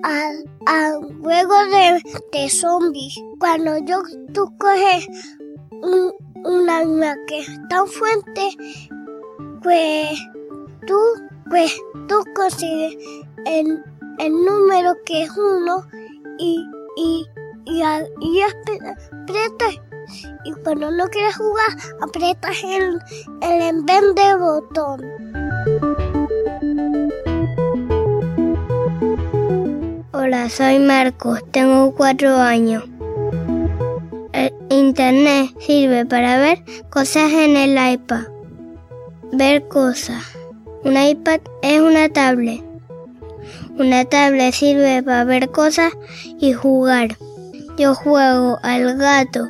[0.03, 0.32] a,
[0.66, 0.92] a
[1.22, 3.14] juego de, de zombies.
[3.38, 5.07] Cuando yo tú coges
[5.82, 8.50] un, arma que es tan fuerte,
[9.63, 10.19] pues
[10.87, 10.99] tú,
[11.49, 11.73] pues
[12.09, 12.97] tú consigues
[13.47, 13.83] el,
[14.19, 15.87] el número que es uno
[16.39, 16.65] y,
[16.97, 17.27] y,
[17.65, 17.83] y,
[18.21, 19.81] y aprietas.
[20.45, 21.69] Y cuando no quieres jugar,
[22.01, 22.99] aprietas el,
[23.41, 25.01] el en de botón.
[30.13, 32.85] Hola, soy Marcos, tengo cuatro años.
[34.33, 38.32] El internet sirve para ver cosas en el iPad.
[39.35, 40.22] Ver cosas.
[40.85, 42.62] Un iPad es una tablet.
[43.78, 45.91] Una tablet sirve para ver cosas
[46.39, 47.16] y jugar.
[47.78, 49.49] Yo juego al gato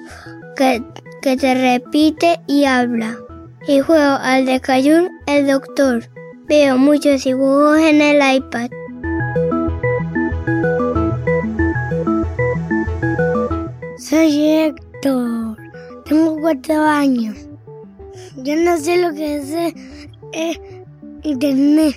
[0.54, 0.84] que,
[1.20, 3.18] que te repite y habla.
[3.66, 6.08] Y juego al de Cayún, el doctor.
[6.46, 8.70] Veo muchos dibujos en el iPad.
[13.98, 15.56] Soy Héctor.
[16.04, 17.41] Tengo cuatro años.
[18.42, 19.52] Yo no sé lo que es
[20.32, 20.84] eh,
[21.22, 21.96] internet.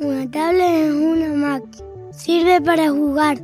[0.00, 1.86] Una tablet es una máquina.
[2.10, 3.36] Sirve para jugar.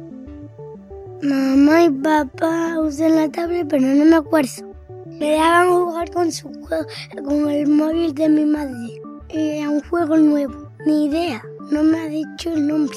[1.23, 4.75] Mamá y papá usan la tablet, pero no me acuerdo.
[5.07, 6.87] Me dejaban jugar con su juego,
[7.23, 9.03] con el móvil de mi madre.
[9.29, 10.71] Era un juego nuevo.
[10.87, 11.43] Ni idea.
[11.71, 12.97] No me ha dicho el nombre.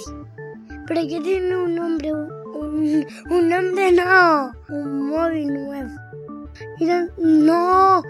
[0.88, 2.14] Pero que tiene un nombre.
[2.14, 4.54] Un, un nombre no.
[4.70, 6.05] Un móvil nuevo.
[7.18, 8.04] No-.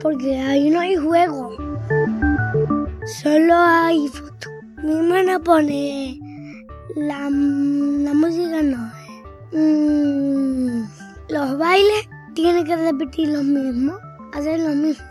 [0.00, 1.56] Porque ahí no hay juego.
[3.22, 4.50] Solo hay foto.
[4.82, 6.20] Mi hermana pone
[6.94, 8.92] la, la música no.
[9.52, 10.84] Mm,
[11.28, 13.98] los bailes tienen que repetir los mismos,
[14.34, 15.04] hacer lo mismo.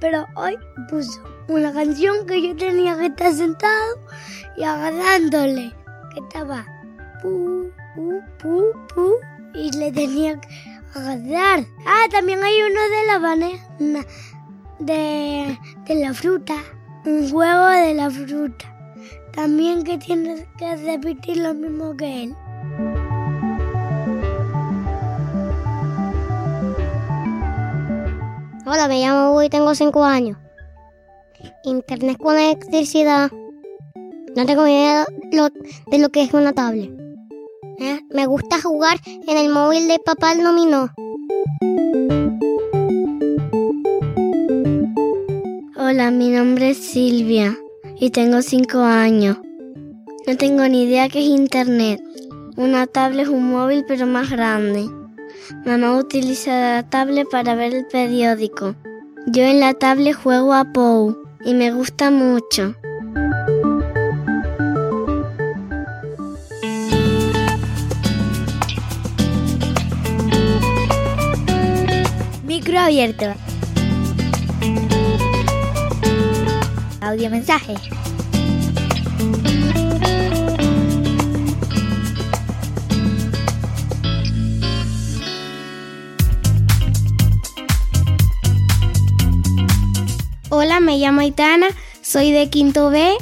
[0.00, 0.56] Pero hoy
[0.88, 3.96] puso una canción que yo tenía que estar sentado
[4.56, 5.74] y agarrándole,
[6.14, 6.64] que estaba
[7.20, 9.14] pu, pu, pu, pu,
[9.54, 10.48] y le tenía que
[10.94, 11.66] agarrar.
[11.86, 14.06] Ah, también hay uno de la banana,
[14.78, 16.54] de, de la fruta,
[17.04, 18.66] un juego de la fruta.
[19.32, 22.36] También que tienes que repetir lo mismo que él.
[28.66, 30.38] Hola, me llamo Hugo y tengo 5 años.
[31.64, 33.30] Internet con electricidad.
[34.36, 35.48] No tengo idea lo-
[35.90, 36.90] de lo que es una tablet.
[37.82, 38.04] ¿Eh?
[38.10, 40.90] Me gusta jugar en el móvil de papá el dominó.
[45.78, 47.56] Hola, mi nombre es Silvia
[47.98, 49.38] y tengo 5 años.
[50.26, 52.02] No tengo ni idea qué es internet.
[52.58, 54.84] Una tablet es un móvil pero más grande.
[55.64, 58.74] Mamá utiliza la tablet para ver el periódico.
[59.26, 61.16] Yo en la tablet juego a Pou
[61.46, 62.74] y me gusta mucho.
[72.90, 73.26] Abierto.
[77.00, 77.74] audio mensaje.
[90.48, 91.68] Hola, me llamo Aitana,
[92.02, 93.12] soy de Quinto B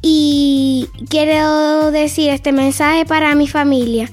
[0.00, 4.08] y quiero decir este mensaje para mi familia,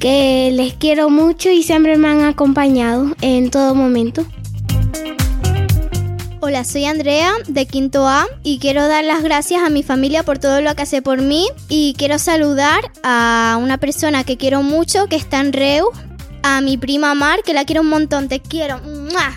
[0.00, 4.24] que les quiero mucho y siempre me han acompañado en todo momento.
[6.40, 10.38] Hola, soy Andrea de Quinto A y quiero dar las gracias a mi familia por
[10.38, 15.06] todo lo que hace por mí y quiero saludar a una persona que quiero mucho
[15.06, 15.90] que está en Reu,
[16.42, 18.78] a mi prima Mar que la quiero un montón, te quiero.
[18.78, 19.36] ¡Mua!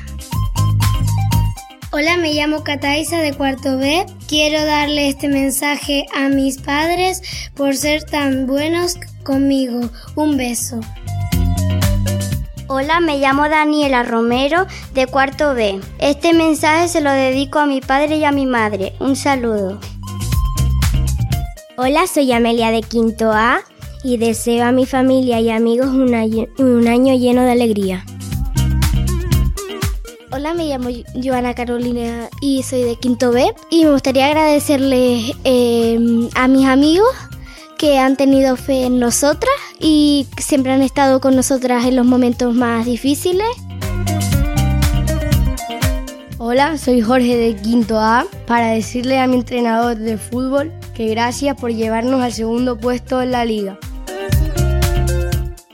[1.92, 4.06] Hola, me llamo Cataisa de Cuarto B.
[4.28, 7.22] Quiero darle este mensaje a mis padres
[7.54, 9.82] por ser tan buenos conmigo.
[10.16, 10.80] Un beso.
[12.68, 15.80] Hola, me llamo Daniela Romero de Cuarto B.
[16.00, 18.94] Este mensaje se lo dedico a mi padre y a mi madre.
[19.00, 19.80] Un saludo.
[21.78, 23.62] Hola, soy Amelia de Quinto A
[24.04, 28.06] y deseo a mi familia y amigos un año, un año lleno de alegría.
[30.32, 30.90] Hola, me llamo
[31.24, 33.54] Joana Carolina y soy de Quinto B.
[33.70, 37.14] Y me gustaría agradecerles eh, a mis amigos
[37.84, 42.56] que han tenido fe en nosotras y siempre han estado con nosotras en los momentos
[42.56, 43.46] más difíciles.
[46.38, 51.60] Hola, soy Jorge de Quinto A para decirle a mi entrenador de fútbol que gracias
[51.60, 53.78] por llevarnos al segundo puesto en la liga.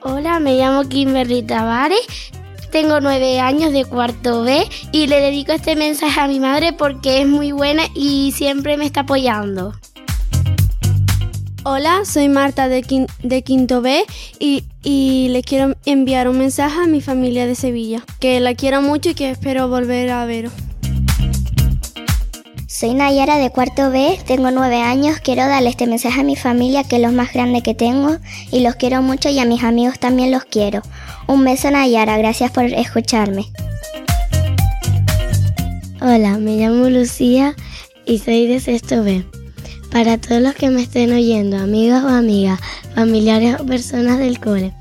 [0.01, 2.31] Hola, me llamo Kimberly Tavares
[2.71, 7.21] tengo nueve años de cuarto B y le dedico este mensaje a mi madre porque
[7.21, 9.73] es muy buena y siempre me está apoyando.
[11.71, 14.03] Hola, soy Marta de, de Quinto B
[14.39, 18.81] y, y, le quiero enviar un mensaje a mi familia de Sevilla, que la quiero
[18.81, 20.51] mucho y que espero volver a veros.
[22.65, 26.83] Soy Nayara de cuarto B, tengo nueve años, quiero darle este mensaje a mi familia
[26.83, 28.17] que es lo más grande que tengo
[28.51, 30.81] y los quiero mucho y a mis amigos también los quiero.
[31.27, 33.45] Un beso Nayara, gracias por escucharme.
[36.01, 37.53] Hola, me llamo Lucía
[38.07, 39.23] y soy de sexto B.
[39.91, 42.59] Para todos los que me estén oyendo, amigos o amigas,
[42.93, 44.71] familiares o personas del cole,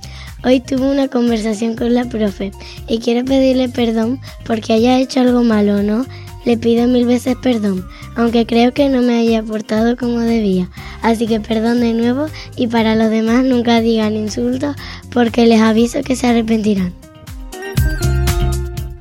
[0.44, 2.52] hoy tuve una conversación con la profe
[2.88, 6.04] y quiero pedirle perdón porque haya hecho algo malo, ¿no?
[6.44, 7.86] Le pido mil veces perdón,
[8.16, 10.68] aunque creo que no me haya portado como debía.
[11.00, 14.76] Así que perdón de nuevo y para los demás nunca digan insultos
[15.10, 16.92] porque les aviso que se arrepentirán.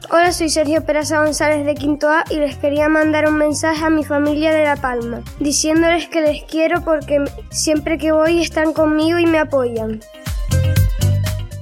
[0.10, 3.90] Hola, soy Sergio Peraza González de Quinto A y les quería mandar un mensaje a
[3.90, 9.20] mi familia de La Palma, diciéndoles que les quiero porque siempre que voy están conmigo
[9.20, 10.00] y me apoyan.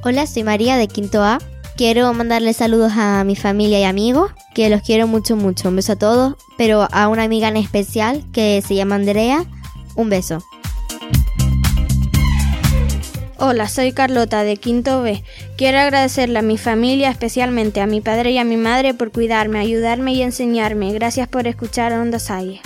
[0.04, 1.39] Hola, soy María de Quinto A
[1.76, 5.68] Quiero mandarle saludos a mi familia y amigos, que los quiero mucho, mucho.
[5.68, 9.43] Un beso a todos, pero a una amiga en especial que se llama Andrea,
[9.96, 10.41] un beso.
[13.38, 15.21] Hola, soy Carlota de Quinto B.
[15.57, 19.59] Quiero agradecerle a mi familia, especialmente a mi padre y a mi madre por cuidarme,
[19.59, 20.93] ayudarme y enseñarme.
[20.93, 22.61] Gracias por escuchar Onda Salle.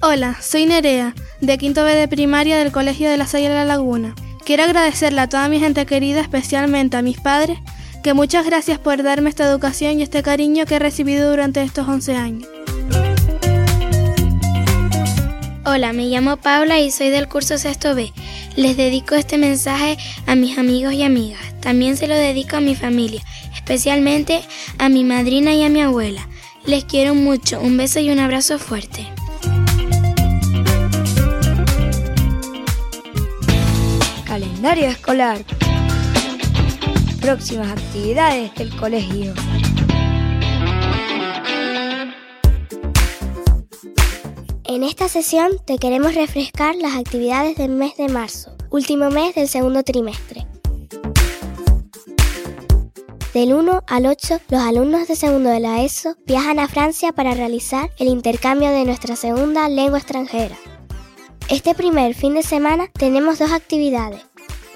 [0.00, 3.64] Hola, soy Nerea, de Quinto B de primaria del Colegio de la Salle de la
[3.64, 4.16] Laguna.
[4.44, 7.58] Quiero agradecerle a toda mi gente querida, especialmente a mis padres,
[8.02, 11.86] que muchas gracias por darme esta educación y este cariño que he recibido durante estos
[11.86, 12.48] 11 años.
[15.70, 18.10] Hola, me llamo Paula y soy del curso sexto B.
[18.56, 21.42] Les dedico este mensaje a mis amigos y amigas.
[21.60, 23.22] También se lo dedico a mi familia,
[23.54, 24.40] especialmente
[24.78, 26.26] a mi madrina y a mi abuela.
[26.64, 29.06] Les quiero mucho, un beso y un abrazo fuerte.
[34.24, 35.44] Calendario escolar.
[37.20, 39.34] Próximas actividades del colegio.
[44.78, 49.48] En esta sesión te queremos refrescar las actividades del mes de marzo, último mes del
[49.48, 50.46] segundo trimestre.
[53.34, 57.34] Del 1 al 8, los alumnos de segundo de la ESO viajan a Francia para
[57.34, 60.56] realizar el intercambio de nuestra segunda lengua extranjera.
[61.48, 64.22] Este primer fin de semana tenemos dos actividades.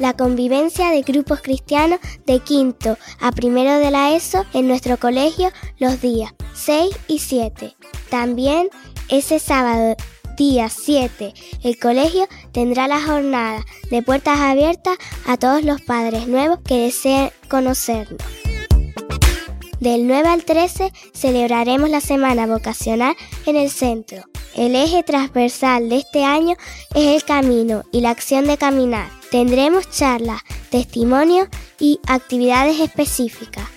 [0.00, 5.52] La convivencia de grupos cristianos de quinto a primero de la ESO en nuestro colegio
[5.78, 7.76] los días 6 y 7.
[8.10, 8.68] También
[9.08, 9.96] ese sábado,
[10.36, 14.96] día 7, el colegio tendrá la jornada de puertas abiertas
[15.26, 18.22] a todos los padres nuevos que deseen conocernos.
[19.80, 24.22] Del 9 al 13 celebraremos la semana vocacional en el centro.
[24.54, 26.56] El eje transversal de este año
[26.94, 29.10] es el camino y la acción de caminar.
[29.30, 31.48] Tendremos charlas, testimonios
[31.80, 33.68] y actividades específicas.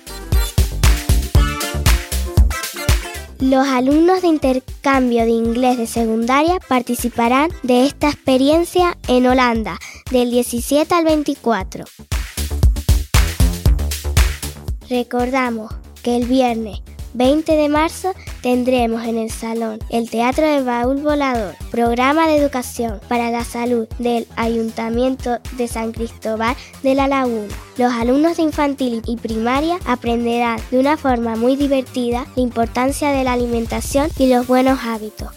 [3.40, 9.78] Los alumnos de intercambio de inglés de secundaria participarán de esta experiencia en Holanda
[10.10, 11.84] del 17 al 24.
[14.90, 16.80] Recordamos que el viernes
[17.16, 23.00] 20 de marzo tendremos en el salón el Teatro de Baúl Volador, programa de educación
[23.08, 27.56] para la salud del Ayuntamiento de San Cristóbal de la Laguna.
[27.78, 33.24] Los alumnos de infantil y primaria aprenderán de una forma muy divertida la importancia de
[33.24, 35.30] la alimentación y los buenos hábitos.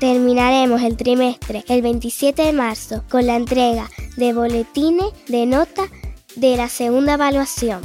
[0.00, 5.88] Terminaremos el trimestre el 27 de marzo con la entrega de boletines de nota
[6.36, 7.80] de la segunda evaluación.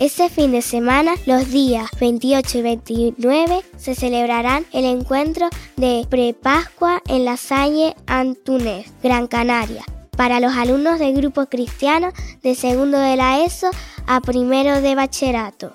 [0.00, 7.02] Ese fin de semana, los días 28 y 29, se celebrarán el encuentro de Prepascua
[7.06, 9.84] en la Salle Antúnez, Gran Canaria,
[10.16, 13.68] para los alumnos del grupo cristiano de segundo de la ESO
[14.06, 15.74] a primero de bachillerato.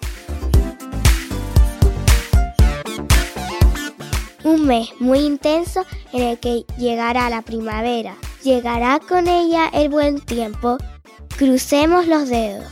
[4.44, 8.16] Un mes muy intenso en el que llegará la primavera.
[8.44, 10.80] Llegará con ella el buen tiempo.
[11.38, 12.66] Crucemos los dedos.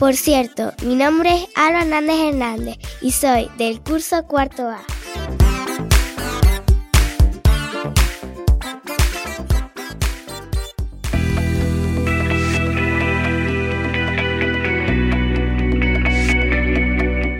[0.00, 4.80] Por cierto, mi nombre es Alba Hernández Hernández y soy del curso cuarto A.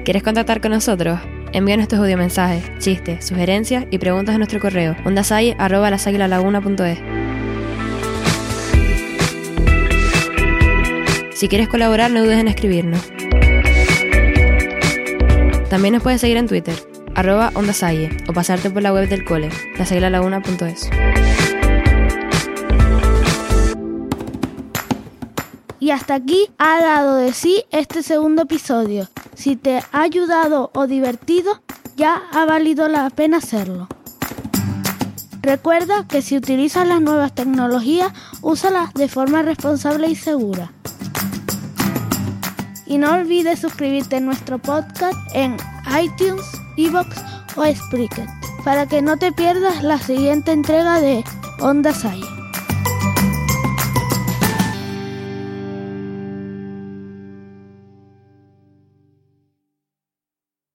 [0.04, 1.18] ¿Quieres contactar con nosotros?
[1.54, 5.56] Envíanos tus audiomensajes, chistes, sugerencias y preguntas a nuestro correo ondasai.es.
[11.40, 13.00] Si quieres colaborar, no dudes en escribirnos.
[15.70, 16.74] También nos puedes seguir en Twitter,
[17.14, 20.90] arroba ondasalle, o pasarte por la web del cole, lasaguilalaguna.es.
[25.78, 29.08] Y hasta aquí ha dado de sí este segundo episodio.
[29.32, 31.62] Si te ha ayudado o divertido,
[31.96, 33.88] ya ha valido la pena hacerlo.
[35.40, 38.12] Recuerda que si utilizas las nuevas tecnologías,
[38.42, 40.72] úsalas de forma responsable y segura.
[42.90, 45.56] Y no olvides suscribirte a nuestro podcast en
[46.02, 46.44] iTunes,
[46.76, 47.16] Evox
[47.56, 48.26] o Spreaker
[48.64, 51.24] para que no te pierdas la siguiente entrega de
[51.60, 52.39] Onda Sai.